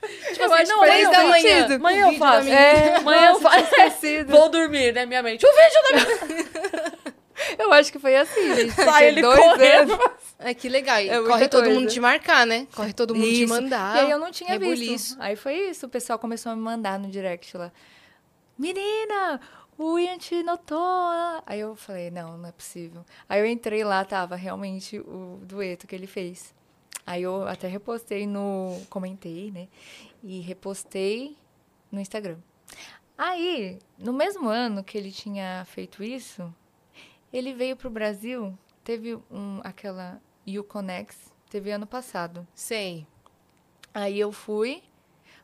[0.08, 2.08] Tipo Eu assim, acho não, eu da manhã.
[2.08, 2.48] O eu faço.
[2.50, 3.60] É, Amanhã eu faço.
[3.60, 4.32] esquecido.
[4.32, 5.46] Vou dormir, né, minha mente.
[5.46, 6.96] O vídeo da menina.
[7.60, 8.72] Eu acho que foi assim, gente.
[8.72, 9.94] Sai ele dois correndo.
[9.94, 10.16] anos.
[10.40, 10.98] É que legal.
[10.98, 11.80] É corre todo coisa.
[11.80, 12.66] mundo te marcar, né?
[12.74, 13.54] Corre todo mundo te Isso.
[13.54, 13.98] mandar.
[13.98, 14.82] E aí eu não tinha rebuliço.
[15.10, 15.18] visto.
[15.22, 15.86] Aí foi isso.
[15.86, 17.72] O pessoal começou a me mandar no direct lá.
[18.58, 19.42] Menina,
[19.78, 20.80] o Ian te notou.
[21.46, 23.06] Aí eu falei, não, não é possível.
[23.28, 26.55] Aí eu entrei lá, tava realmente o dueto que ele fez.
[27.06, 28.80] Aí eu até repostei no.
[28.90, 29.68] Comentei, né?
[30.24, 31.38] E repostei
[31.92, 32.38] no Instagram.
[33.18, 36.54] Aí, no mesmo ano que ele tinha feito isso,
[37.32, 38.58] ele veio pro Brasil.
[38.84, 42.46] Teve um, aquela Uconex, teve ano passado.
[42.54, 43.08] Sei.
[43.94, 44.84] Aí eu fui,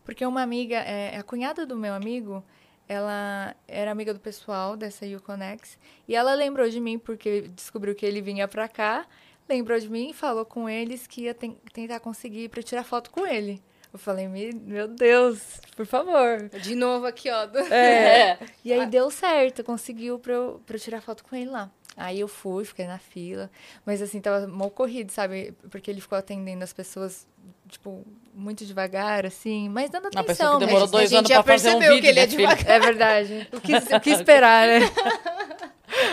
[0.04, 2.44] porque uma amiga, é, a cunhada do meu amigo,
[2.88, 8.06] ela era amiga do pessoal dessa Uconex, e ela lembrou de mim porque descobriu que
[8.06, 9.08] ele vinha pra cá,
[9.52, 13.10] lembrou de mim e falou com eles que ia ten- tentar conseguir pra tirar foto
[13.12, 13.62] com ele.
[13.94, 16.48] Eu falei, "Me- meu Deus, por favor.
[16.62, 17.46] De novo aqui, ó.
[17.72, 18.38] É.
[18.64, 21.70] E aí deu certo, conseguiu pra eu, pra eu tirar foto com ele lá.
[21.98, 23.52] Aí eu fui, fiquei na fila.
[23.86, 25.54] Mas assim, tava mal corrido, sabe?
[25.70, 27.28] Porque ele ficou atendendo as pessoas,
[27.68, 30.26] tipo, muito devagar, assim, mas dando Uma atenção.
[30.26, 32.20] pessoa que demorou mas dois gente anos já pra fazer um percebeu vídeo, que ele
[32.22, 32.56] é minha filha.
[32.56, 32.76] devagar.
[32.76, 33.50] É verdade.
[33.52, 34.80] O que, o que esperar, né?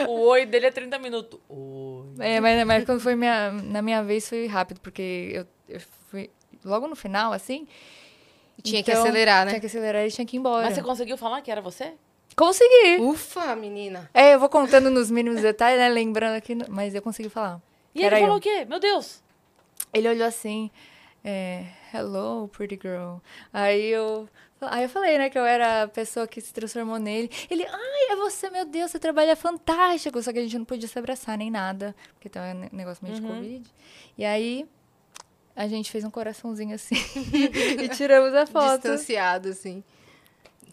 [0.08, 1.38] O oi dele é 30 minutos.
[1.48, 2.06] Oi.
[2.20, 5.80] É, mas, mas quando foi minha, na minha vez foi rápido, porque eu, eu
[6.10, 6.30] fui
[6.64, 7.66] logo no final, assim.
[8.62, 9.52] Tinha que então, acelerar, né?
[9.52, 10.64] Tinha que acelerar e tinha que ir embora.
[10.66, 11.94] Mas você conseguiu falar que era você?
[12.36, 13.00] Consegui!
[13.00, 14.10] Ufa, menina.
[14.12, 15.88] É, eu vou contando nos mínimos detalhes, né?
[15.88, 17.60] Lembrando aqui, mas eu consegui falar.
[17.94, 18.26] E Era ele eu.
[18.26, 18.64] falou o quê?
[18.64, 19.22] Meu Deus.
[19.92, 20.70] Ele olhou assim,
[21.24, 23.16] é, hello, pretty girl.
[23.52, 24.28] Aí eu,
[24.60, 27.30] aí eu falei, né, que eu era a pessoa que se transformou nele.
[27.50, 30.20] Ele, ai, é você, meu Deus, seu trabalho é fantástico.
[30.22, 33.20] Só que a gente não podia se abraçar nem nada, porque tava um negócio meio
[33.20, 33.70] de Covid.
[34.16, 34.68] E aí,
[35.54, 36.94] a gente fez um coraçãozinho assim
[37.82, 38.82] e tiramos a foto.
[38.82, 39.82] Distanciado, assim.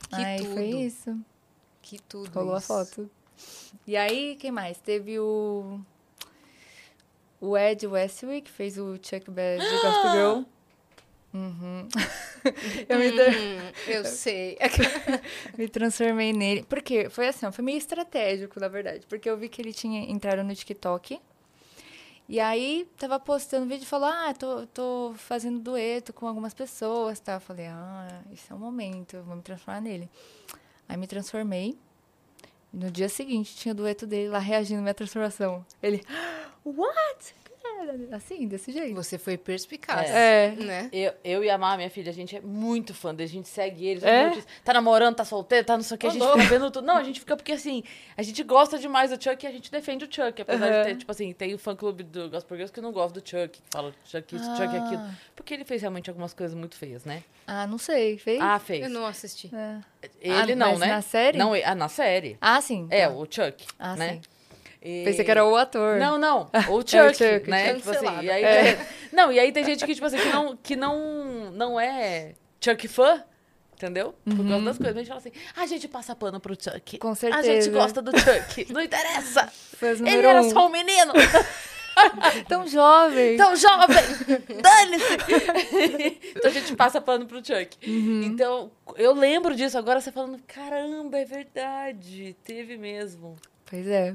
[0.09, 0.53] Que aí tudo.
[0.53, 1.19] foi isso.
[1.81, 2.73] Que tudo Rolou isso.
[2.73, 3.09] a foto.
[3.85, 4.77] E aí, quem mais?
[4.79, 5.79] Teve o.
[7.41, 10.54] O Ed Westwick, fez o Chuck Bass de Gospel Girl.
[11.35, 11.89] Uhum.
[12.87, 14.57] eu me, Hum, eu sei.
[15.57, 16.63] me transformei nele.
[16.63, 19.05] Porque foi assim, foi meio estratégico, na verdade.
[19.05, 21.19] Porque eu vi que ele tinha entrado no TikTok.
[22.29, 27.19] E aí, tava postando vídeo e falou: Ah, tô, tô fazendo dueto com algumas pessoas,
[27.19, 27.33] tá?
[27.33, 30.09] Eu falei: Ah, esse é o momento, vou me transformar nele.
[30.87, 31.77] Aí me transformei.
[32.71, 35.65] No dia seguinte tinha o dueto dele lá reagindo à minha transformação.
[35.83, 36.01] Ele,
[36.63, 37.35] what?
[38.11, 38.93] Assim, desse jeito.
[38.95, 40.09] Você foi perspicaz.
[40.09, 40.51] É.
[40.51, 40.89] Né?
[40.91, 43.47] Eu, eu e a Mar, minha filha, a gente é muito fã dele, a gente
[43.47, 44.05] segue ele.
[44.05, 44.33] É?
[44.33, 46.85] gente Tá namorando, tá solteiro, tá não sei o que, a gente fica vendo tudo.
[46.85, 47.83] Não, a gente fica porque assim,
[48.17, 50.41] a gente gosta demais do Chuck e a gente defende o Chuck.
[50.41, 50.81] Apesar Aham.
[50.83, 53.27] de ter, tipo assim, tem o fã clube do Gospel Girls que não gosta do
[53.27, 55.01] Chuck, que fala Chuck isso, Chuck aquilo.
[55.01, 55.15] Ah.
[55.35, 57.23] Porque ele fez realmente algumas coisas muito feias, né?
[57.47, 58.41] Ah, não sei, fez?
[58.41, 58.83] Ah, fez.
[58.83, 59.51] Eu não assisti.
[59.53, 59.79] É.
[60.21, 60.87] Ele Ah, não, mas né?
[60.87, 61.37] na série?
[61.37, 62.37] Não, ah, na série.
[62.41, 62.87] Ah, sim.
[62.89, 63.13] É, tá.
[63.13, 64.13] o Chuck, Ah, né?
[64.13, 64.21] sim.
[64.85, 65.97] E- Pensei que era o ator.
[65.97, 66.49] Não, não.
[66.69, 67.73] O Chuck, É o Chuck, né?
[67.75, 68.87] Tipo assim, e aí, É.
[69.11, 72.85] Não, e aí tem gente que, tipo assim, que não, que não, não é Chuck
[72.87, 73.23] fã,
[73.73, 74.13] entendeu?
[74.25, 74.95] Por causa das coisas.
[74.95, 76.95] A gente fala assim, a gente passa pano pro Chuck.
[76.95, 76.99] Uhum.
[76.99, 77.71] Com A gente certeza.
[77.71, 78.73] gosta do Chuck.
[78.73, 79.49] Não interessa.
[79.81, 80.49] Ele era um.
[80.49, 81.13] só um menino.
[82.49, 83.37] Tão jovem.
[83.37, 83.95] Tão jovem.
[84.61, 86.27] Dane-se.
[86.35, 87.77] então a gente passa pano pro Chuck.
[87.89, 88.23] Uhum.
[88.23, 92.35] Então, eu lembro disso agora, você falando, caramba, é verdade.
[92.43, 93.35] Teve mesmo.
[93.65, 94.13] Pois é.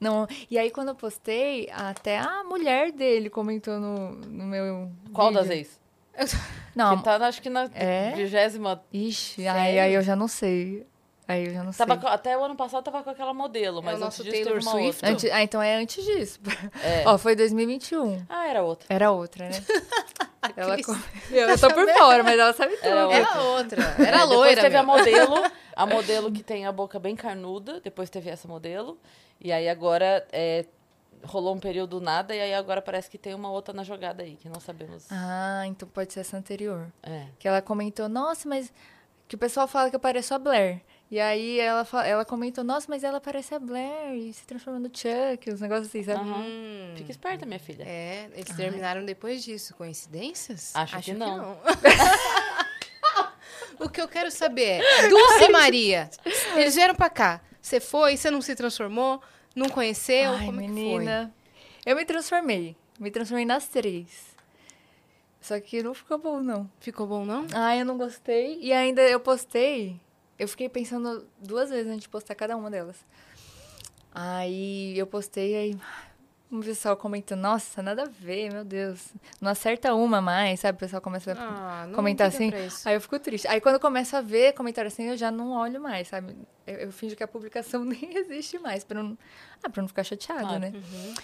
[0.00, 5.28] Não, e aí quando eu postei, até a mulher dele comentou no, no meu Qual
[5.28, 5.42] vídeo.
[5.42, 5.80] das ex?
[6.74, 8.12] Não, Que tá, acho que na É?
[8.14, 10.86] vigésima ixi, aí, aí eu já não sei.
[11.28, 12.00] Aí eu já não Tava sei.
[12.02, 14.60] com- até o ano passado tava com aquela modelo, mas o nosso antes disso Taylor
[14.60, 14.94] teve uma Swift.
[14.96, 15.10] outra.
[15.10, 16.38] Antes- ah, então é antes disso.
[16.84, 17.02] É.
[17.08, 18.24] Ó, foi 2021.
[18.28, 18.86] Ah, era outra.
[18.88, 19.64] Era outra, né?
[20.56, 20.86] ela Cris.
[20.86, 20.96] com-
[21.32, 22.86] eu tô por fora, mas ela sabe tudo.
[22.86, 23.82] Era Era outra.
[24.06, 24.54] Era É, loira.
[24.54, 25.34] Depois teve a modelo,
[25.74, 28.96] a modelo que tem a boca bem carnuda, depois teve essa modelo.
[29.40, 30.64] E aí agora é,
[31.24, 34.36] rolou um período nada, e aí agora parece que tem uma outra na jogada aí,
[34.36, 35.06] que não sabemos.
[35.10, 36.86] Ah, então pode ser essa anterior.
[37.02, 37.24] É.
[37.40, 38.72] Que ela comentou, nossa, mas.
[39.28, 40.80] Que o pessoal fala que eu pareço a Blair.
[41.08, 44.88] E aí ela, ela comentou, nossa, mas ela parece a Blair e se transformou no
[44.88, 46.20] Chuck, uns negócios assim, sabe?
[46.20, 46.40] Aham.
[46.40, 46.94] Hum.
[46.96, 47.84] Fica esperta, minha filha.
[47.84, 49.74] É, eles terminaram depois disso.
[49.74, 50.72] Coincidências?
[50.74, 51.58] Acho que não.
[53.78, 56.10] o que eu quero saber é, Dulce Maria,
[56.56, 57.40] eles vieram pra cá.
[57.60, 59.22] Você foi, você não se transformou,
[59.54, 61.32] não conheceu, Ai, como menina.
[61.84, 62.76] Eu me transformei.
[62.98, 64.34] Me transformei nas três.
[65.40, 66.62] Só que não ficou bom, não.
[66.62, 66.86] é que?
[66.86, 67.46] Ficou bom, não?
[67.52, 68.58] Ai, eu não gostei.
[68.60, 70.00] E ainda eu postei.
[70.38, 72.96] Eu fiquei pensando duas vezes antes de postar cada uma delas.
[74.14, 75.78] Aí eu postei, aí
[76.50, 79.08] um pessoal comentou, nossa, nada a ver, meu Deus.
[79.40, 80.76] Não acerta uma mais, sabe?
[80.76, 82.50] O pessoal começa a Ah, comentar assim.
[82.84, 83.48] Aí eu fico triste.
[83.48, 86.36] Aí quando eu começo a ver comentário assim, eu já não olho mais, sabe?
[86.66, 89.18] Eu, eu finjo que a publicação nem existe mais, pra não,
[89.62, 90.60] ah, pra não ficar chateada, Claro.
[90.60, 90.72] né?
[90.74, 91.14] Uhum.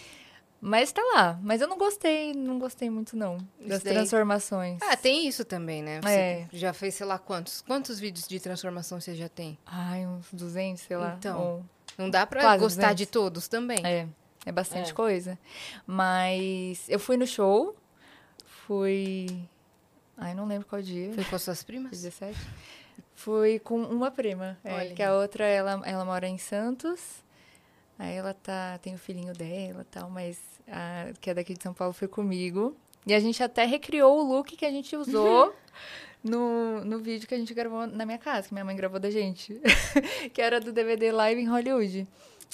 [0.65, 1.39] Mas tá lá.
[1.43, 3.37] Mas eu não gostei, não gostei muito, não.
[3.61, 3.95] Das daí.
[3.95, 4.79] transformações.
[4.81, 6.01] Ah, tem isso também, né?
[6.01, 6.49] Você É.
[6.53, 7.63] já fez, sei lá, quantos?
[7.63, 9.59] Quantos vídeos de transformação você já tem?
[9.67, 11.17] Ai, uns 200, sei lá.
[11.19, 11.65] Então, ou-
[11.99, 12.97] Não dá pra Quase gostar 200.
[12.97, 13.85] de todos também.
[13.85, 14.07] É,
[14.47, 14.95] é bastante É.
[14.95, 15.37] coisa.
[15.85, 17.77] Mas eu fui no show,
[18.67, 19.27] fui.
[20.17, 21.13] Ai, não lembro qual dia.
[21.13, 21.91] Foi com as suas primas?
[22.01, 22.39] 17.
[23.15, 24.57] Fui com uma prima.
[24.65, 27.22] é, que a outra, ela, ela mora em Santos.
[27.99, 30.39] Aí ela tá, tem o filhinho dela e tal, mas
[30.69, 32.77] a que é daqui de São Paulo foi comigo.
[33.07, 35.55] E a gente até recriou o look que a gente usou
[36.23, 39.11] no, no vídeo que a gente gravou na minha casa, que minha mãe gravou da
[39.11, 39.61] gente.
[40.33, 42.07] que era do DVD Live em Hollywood.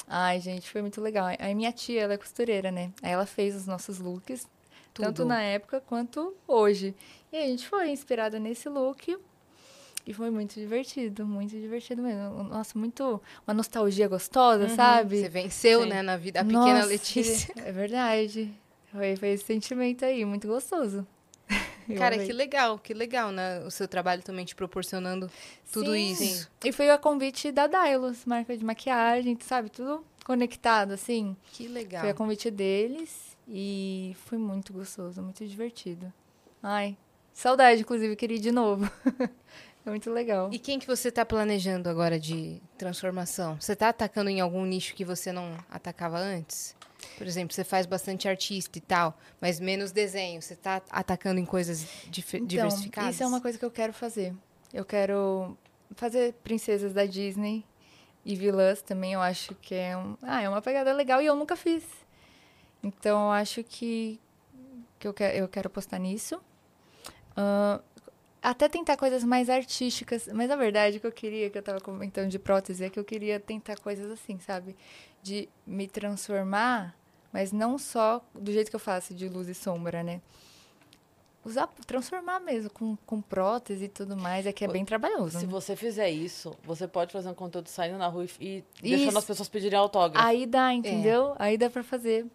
[0.06, 1.26] Ai, gente, foi muito legal.
[1.38, 2.92] Aí minha tia, ela é costureira, né?
[3.02, 4.48] Aí ela fez os nossos looks.
[4.94, 5.28] Tanto Tudo.
[5.28, 6.94] na época quanto hoje.
[7.32, 9.16] E a gente foi inspirada nesse look.
[10.08, 12.42] E foi muito divertido, muito divertido mesmo.
[12.44, 13.20] Nossa, muito.
[13.46, 15.20] Uma nostalgia gostosa, sabe?
[15.20, 15.90] Você venceu, Sim.
[15.90, 16.40] né, na vida.
[16.40, 17.52] A pequena Nossa, Letícia.
[17.62, 18.50] É verdade.
[18.90, 21.06] Foi, foi esse sentimento aí, muito gostoso.
[21.98, 22.26] Cara, amei.
[22.26, 23.60] que legal, que legal, né?
[23.66, 25.30] O seu trabalho também te proporcionando
[25.70, 26.12] tudo Sim.
[26.12, 26.50] isso.
[26.64, 29.68] E foi a convite da Dylos, marca de maquiagem, sabe?
[29.68, 31.36] Tudo conectado, assim.
[31.52, 32.00] Que legal.
[32.00, 36.10] Foi a convite deles e foi muito gostoso, muito divertido.
[36.62, 36.96] Ai,
[37.34, 38.90] saudade, inclusive, queria ir de novo.
[39.86, 40.50] é muito legal.
[40.52, 43.56] E quem que você tá planejando agora de transformação?
[43.60, 46.76] Você tá atacando em algum nicho que você não atacava antes?
[47.16, 50.42] Por exemplo, você faz bastante artista e tal, mas menos desenho.
[50.42, 53.14] Você tá atacando em coisas Então, diversificadas?
[53.14, 54.34] isso é uma coisa que eu quero fazer.
[54.74, 55.56] Eu quero
[55.94, 57.64] fazer princesas da Disney
[58.24, 59.12] e vilãs também.
[59.14, 61.84] Eu acho que é, um, ah, é uma pegada legal e eu nunca fiz.
[62.82, 64.20] Então, eu acho que,
[64.98, 66.40] que eu, quero, eu quero postar nisso.
[67.36, 67.80] Ah,
[68.50, 70.28] até tentar coisas mais artísticas.
[70.32, 73.04] Mas a verdade que eu queria, que eu tava comentando de prótese, é que eu
[73.04, 74.74] queria tentar coisas assim, sabe?
[75.22, 76.96] De me transformar,
[77.30, 80.22] mas não só do jeito que eu faço, de luz e sombra, né?
[81.44, 85.38] Usar, transformar mesmo, com, com prótese e tudo mais, é que é bem trabalhoso.
[85.38, 85.50] Se né?
[85.50, 89.24] você fizer isso, você pode fazer um conteúdo saindo na rua e, e deixando as
[89.24, 90.26] pessoas pedirem autógrafo.
[90.26, 91.34] Aí dá, entendeu?
[91.38, 92.26] Aí dá pra fazer.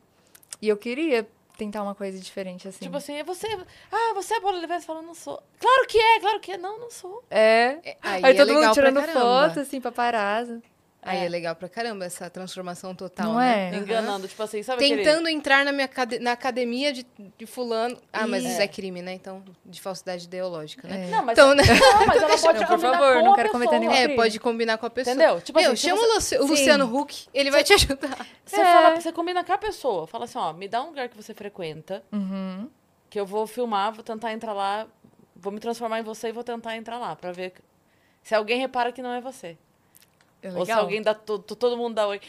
[0.62, 2.80] E eu queria tentar uma coisa diferente, assim.
[2.86, 3.48] Tipo assim, é você.
[3.92, 4.80] Ah, você é Paula Oliveira?
[4.80, 5.42] Você fala, não sou.
[5.60, 6.58] Claro que é, claro que é.
[6.58, 7.24] Não, não sou.
[7.30, 7.80] é.
[7.84, 10.62] É, Aí, Aí, é todo mundo tirando foto, assim, paparazzo.
[11.06, 13.72] Aí é legal pra caramba essa transformação total, Não né?
[13.74, 13.76] é?
[13.78, 14.28] Enganando.
[14.28, 17.06] Tipo assim, sabe aquele- Tentando entrar na minha acad- na academia de,
[17.38, 17.98] de fulano.
[18.12, 18.54] Ah, mas Isso.
[18.54, 19.14] isso é crime, né?
[19.14, 21.08] Então, de falsidade ideológica, né?
[21.08, 21.12] É.
[21.12, 21.64] Não, mas, Então, né?
[21.64, 23.80] não, mas ela pode Não, por combinar favor, com não a quero cometer pessoa.
[23.80, 24.16] nenhum É, crime.
[24.16, 25.14] pode combinar com a pessoa.
[25.16, 25.42] Entendeu?
[25.42, 26.48] Tipo Meu, assim, chama você- o Sim.
[26.50, 28.26] Luciano Huck, ele vai te ajudar.
[28.46, 28.64] Você, É.
[28.64, 30.06] fala, você combina com a pessoa.
[30.06, 32.70] Fala assim, ó, me dá um lugar que você frequenta, Uhum.
[33.10, 34.86] que eu vou filmar, vou tentar entrar lá,
[35.36, 37.54] vou me transformar em você e vou tentar entrar lá, pra ver
[38.22, 39.58] se alguém repara que não é você.
[40.44, 42.20] É Ou se alguém dá, to- to- todo mundo dá oi.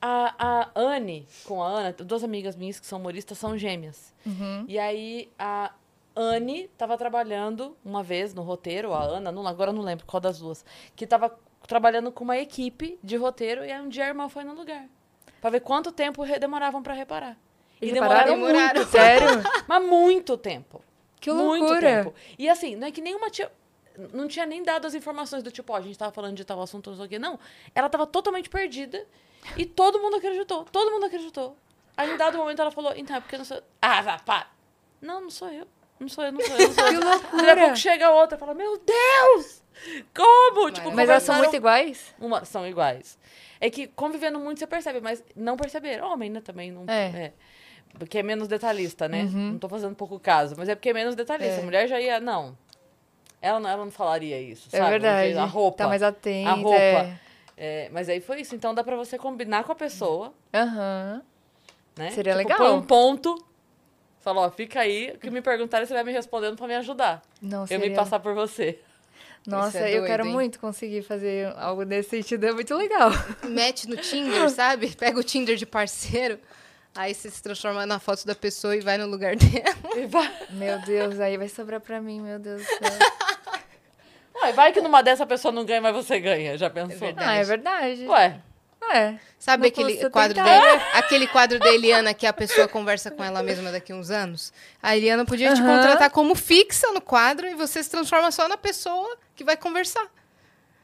[0.00, 0.34] A,
[0.74, 4.12] a Anne com a Ana, duas amigas minhas que são humoristas, são gêmeas.
[4.26, 4.64] Uhum.
[4.68, 5.72] E aí a
[6.14, 10.20] Anne tava trabalhando uma vez no roteiro, a Ana, não, agora eu não lembro qual
[10.20, 10.64] das duas,
[10.96, 11.34] que tava
[11.68, 14.84] trabalhando com uma equipe de roteiro e aí um dia a irmã foi no lugar.
[15.40, 17.36] Pra ver quanto tempo demoravam pra reparar.
[17.80, 18.34] E, E demoraram?
[18.34, 18.74] Demoraram.
[18.80, 19.26] muito, Sério?
[19.68, 20.82] mas muito tempo.
[21.20, 21.80] Que Muito loucura.
[21.80, 22.14] tempo.
[22.36, 23.50] E assim, não é que nenhuma tia.
[24.12, 26.60] Não tinha nem dado as informações do tipo, ó, a gente tava falando de tal
[26.60, 27.18] assunto, não sei o quê.
[27.18, 27.38] Não.
[27.74, 29.06] Ela tava totalmente perdida.
[29.56, 30.64] E todo mundo acreditou.
[30.64, 31.56] Todo mundo acreditou.
[31.96, 33.62] Aí, em dado momento, ela falou, então, é porque eu não sou.
[33.80, 34.50] Ah, vá, pá.
[35.00, 35.66] Não, não sou eu.
[36.00, 37.00] Não sou eu, não sou eu, não sou eu.
[37.00, 37.56] Que Daqui a loucura.
[37.56, 39.62] pouco chega outra e fala, meu Deus!
[40.14, 40.70] Como?
[40.70, 42.14] Tipo, Mas elas são muito iguais?
[42.18, 43.18] uma, são iguais.
[43.60, 46.02] É que convivendo muito você percebe, mas não perceber.
[46.02, 46.84] Homem, né, também não.
[46.88, 47.32] É.
[47.98, 49.22] Porque é menos detalhista, né?
[49.24, 49.52] Uhum.
[49.52, 51.56] Não tô fazendo pouco caso, mas é porque é menos detalhista.
[51.56, 51.60] É.
[51.60, 52.18] A mulher já ia.
[52.18, 52.56] Não.
[53.42, 54.90] Ela não, ela não falaria isso, É sabe?
[54.92, 55.36] verdade.
[55.36, 55.78] A roupa.
[55.78, 56.48] Tá mais atenta.
[56.50, 56.78] a roupa.
[56.78, 57.18] é.
[57.54, 58.54] É, mas aí foi isso.
[58.54, 61.22] Então dá pra você combinar com a pessoa, Aham.
[61.96, 62.10] né?
[62.10, 62.58] Seria Tipo, legal.
[62.58, 63.46] Põe um ponto.
[64.20, 65.10] Fala, ó, fica aí.
[65.14, 67.20] O que me perguntarem, você vai me respondendo pra me ajudar.
[67.42, 67.88] Não, Eu seria...
[67.90, 68.78] me passar por você.
[69.46, 70.32] Nossa, é eu doido, quero hein?
[70.32, 72.44] muito conseguir fazer algo desse sentido.
[72.46, 73.10] É muito legal.
[73.48, 74.94] Mete no Tinder, sabe?
[74.96, 76.38] Pega o Tinder de parceiro,
[76.94, 79.96] aí você se transforma na foto da pessoa e vai no lugar dela.
[79.96, 80.32] E vai.
[80.50, 82.78] Meu Deus, aí vai sobrar pra mim, meu Deus do céu.
[84.42, 86.56] Ué, vai que numa dessa a pessoa não ganha, mas você ganha.
[86.58, 86.98] Já pensou?
[86.98, 87.28] verdade.
[87.28, 88.06] ah, é verdade.
[88.06, 88.40] Ué,
[88.92, 89.14] É.
[89.38, 90.90] Sabe aquele quadro tentar.
[90.98, 94.52] aquele quadro da Eliana que a pessoa conversa com ela mesma daqui a uns anos?
[94.82, 95.76] A Eliana podia te Aham.
[95.76, 100.06] contratar como fixa no quadro e você se transforma só na pessoa que vai conversar.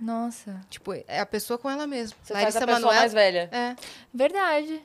[0.01, 0.61] Nossa.
[0.71, 2.17] Tipo, é a pessoa com ela mesma.
[2.23, 3.49] você faz a pessoa mais velha.
[3.53, 3.75] É.
[4.15, 4.81] Verdade.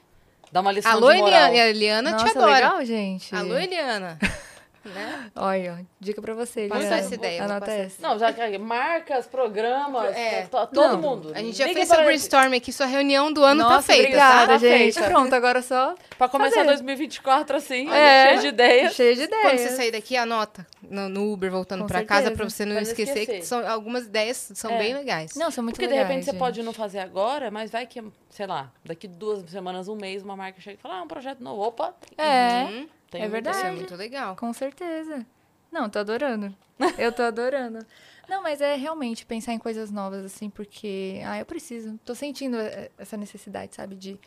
[0.52, 1.28] Dá uma lição Alô, de moral.
[1.50, 1.56] Eliana.
[1.56, 2.54] E a Eliana Nossa, te adora.
[2.54, 3.36] legal, gente.
[3.36, 4.18] Alô, Eliana.
[4.90, 5.32] né?
[5.36, 6.68] Olha, dica pra você.
[6.68, 8.02] Passa essa ideia, Anota essa.
[8.02, 10.44] Não, já que marcas, programas, É.
[10.44, 11.32] to- todo Não, mundo.
[11.34, 12.06] A gente já Liga fez pra seu ele.
[12.12, 14.58] brainstorm aqui, sua reunião do ano Nossa, tá feita, obrigada, tá?
[14.58, 14.94] gente.
[14.94, 15.10] Feita.
[15.10, 16.68] Pronto, agora só Pra começar Fazer.
[16.68, 18.28] 2024 assim, É.
[18.30, 18.94] cheio de ideias.
[18.94, 19.36] cheio de tá?
[19.42, 19.70] Quando ideias.
[19.72, 22.22] você sair daqui, anota no, no Uber voltando Com pra certeza.
[22.24, 23.40] casa pra você não esquecer, esquecer.
[23.42, 24.78] que são, algumas ideias são É.
[24.78, 25.36] bem legais.
[25.36, 26.08] Não, são muito Porque de legais.
[26.08, 26.40] repente você gente.
[26.40, 28.02] pode não fazer agora, mas vai que,
[28.34, 31.40] sei lá, daqui duas semanas, um mês, uma marca chega e fala, ah, um projeto
[31.44, 31.62] novo.
[31.62, 32.90] Opa, É, Uhum.
[33.12, 33.58] tem É verdade.
[33.58, 34.36] Isso é muito legal.
[34.36, 35.26] com certeza.
[35.72, 36.54] Não, tô adorando.
[36.98, 37.80] Eu tô adorando.
[38.28, 41.22] Não, mas é realmente pensar em coisas novas, assim, porque...
[41.26, 42.00] Ah, eu preciso.
[42.04, 44.20] Tô sentindo eh, essa necessidade, sabe, de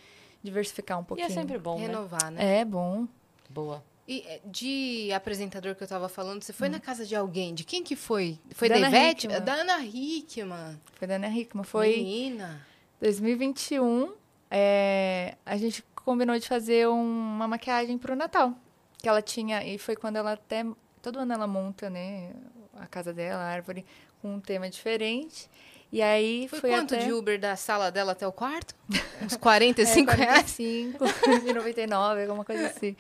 [0.42, 1.26] diversificar um E pouquinho.
[1.26, 1.86] é sempre bom, né?
[1.86, 2.60] Renovar, né?
[2.60, 3.08] É bom.
[3.50, 3.82] Boa.
[4.06, 7.52] E eh, de apresentador que eu tava falando, você foi na casa de alguém?
[7.54, 8.38] De quem que foi?
[8.52, 9.26] Foi Da da Ivete?
[9.28, 10.80] Da Ana Hickman.
[10.94, 11.64] Foi da Ana Hickman.
[11.64, 12.64] Foi Menina.
[13.00, 14.12] 2021.
[14.50, 17.00] é, a gente combinou de fazer um-
[17.36, 18.52] uma maquiagem pro Natal.
[18.98, 20.64] que ela tinha, e foi quando ela até,
[21.02, 22.32] todo ano ela monta, né,
[22.74, 23.84] a casa dela, a árvore,
[24.22, 25.48] com um tema diferente.
[25.92, 27.04] E aí Foi foi, quanto até...
[27.04, 28.74] de Uber da sala dela até o quarto?
[29.22, 30.56] Uns 45 é, reais?
[30.98, 32.96] 45, 99, alguma coisa assim.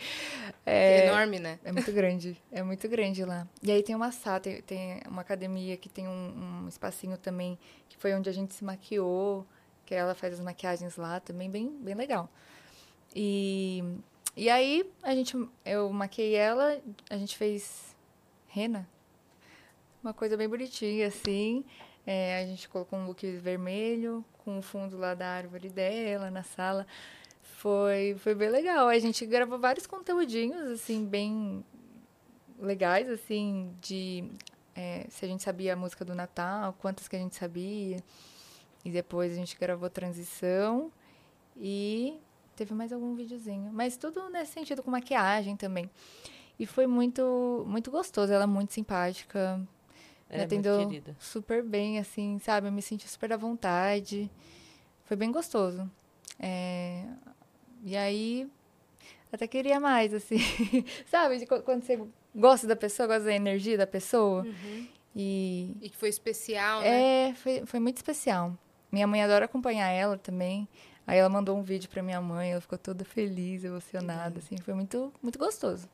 [0.64, 1.58] É É, enorme, né?
[1.64, 3.46] é muito grande, é muito grande lá.
[3.62, 7.58] E aí tem uma sala, tem, tem uma academia que tem um, um espacinho também,
[7.88, 9.44] que foi onde a gente se maquiou,
[9.86, 12.28] que ela faz as maquiagens lá também, bem, bem legal.
[13.14, 13.82] E,
[14.36, 15.34] e aí a gente,
[15.64, 16.78] eu maquiei ela,
[17.08, 17.96] a gente fez
[18.48, 18.86] rena,
[20.02, 21.64] uma coisa bem bonitinha assim.
[22.06, 26.42] É, a gente colocou um look vermelho com o fundo lá da árvore dela na
[26.42, 26.86] sala.
[27.42, 28.88] Foi, foi bem legal.
[28.88, 31.64] A gente gravou vários conteúdinhos, assim, bem
[32.60, 34.24] legais, assim, de
[34.74, 37.96] é, se a gente sabia a música do Natal, quantas que a gente sabia.
[38.86, 40.92] E depois a gente gravou transição
[41.56, 42.20] e
[42.54, 43.68] teve mais algum videozinho.
[43.72, 45.90] Mas tudo nesse sentido, com maquiagem também.
[46.56, 48.32] E foi muito, muito gostoso.
[48.32, 49.66] Ela é muito simpática, me
[50.30, 52.68] Ela é muito atendeu super bem, assim, sabe?
[52.68, 54.30] Eu me senti super à vontade.
[55.04, 55.90] Foi bem gostoso.
[56.38, 57.04] É,
[57.82, 58.48] E aí,
[59.32, 60.36] até queria mais, assim.
[61.10, 61.38] sabe?
[61.38, 62.00] De qu- quando você
[62.34, 64.46] gosta da pessoa, gosta da energia da pessoa.
[65.18, 67.30] E E que foi especial, né?
[67.30, 68.56] é, foi, foi muito especial.
[68.90, 70.68] Minha mãe adora acompanhar ela também.
[71.06, 74.56] Aí ela mandou um vídeo pra minha mãe, ela ficou toda feliz, emocionada, assim.
[74.58, 75.88] Foi muito, muito gostoso.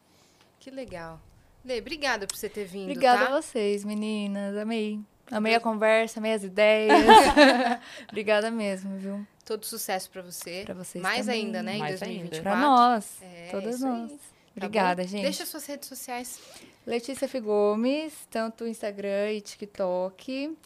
[0.59, 1.21] Que legal.
[1.65, 3.37] Lê, obrigada por você ter vindo, Obrigada tá?
[3.37, 4.57] a vocês, meninas.
[4.57, 5.01] Amei.
[5.31, 6.97] Amei a conversa, amei as ideias.
[8.09, 9.27] Obrigada mesmo, viu?
[9.45, 10.63] Todo sucesso pra você.
[10.65, 11.47] Pra vocês Mais também.
[11.47, 12.43] ainda, né, em Mais 2024.
[12.43, 13.19] Pra nós.
[13.23, 13.93] É, todas isso aí.
[13.93, 14.11] nós.
[14.13, 14.17] Tá
[14.57, 15.09] Obrigada, bom?
[15.09, 15.23] gente.
[15.23, 16.41] Deixa suas redes sociais.
[16.87, 17.41] Letícia F.
[17.41, 20.57] Gomes, tanto Instagram e TikTok.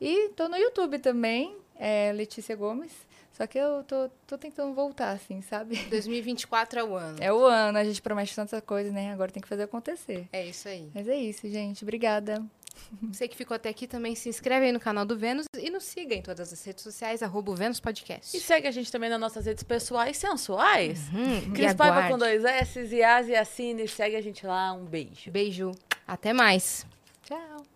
[0.00, 2.92] E tô no YouTube também, é Letícia Gomes.
[3.36, 5.76] Só que eu tô, tô tentando voltar, assim, sabe?
[5.90, 7.18] 2024 é o ano.
[7.20, 9.12] É o ano, a gente promete tanta coisa, né?
[9.12, 10.26] Agora tem que fazer acontecer.
[10.32, 10.90] É isso aí.
[10.94, 11.84] Mas é isso, gente.
[11.84, 12.42] Obrigada.
[13.12, 15.84] Você que ficou até aqui também se inscreve aí no canal do Vênus e nos
[15.84, 18.34] siga em todas as redes sociais, arroba o Vênus Podcast.
[18.34, 21.00] E segue a gente também nas nossas redes pessoais sensuais.
[21.12, 23.86] Hum, Cris Paiva com dois S, e Assine.
[23.86, 24.72] Segue a gente lá.
[24.72, 25.30] Um beijo.
[25.30, 25.72] Beijo.
[26.06, 26.86] Até mais.
[27.22, 27.75] Tchau.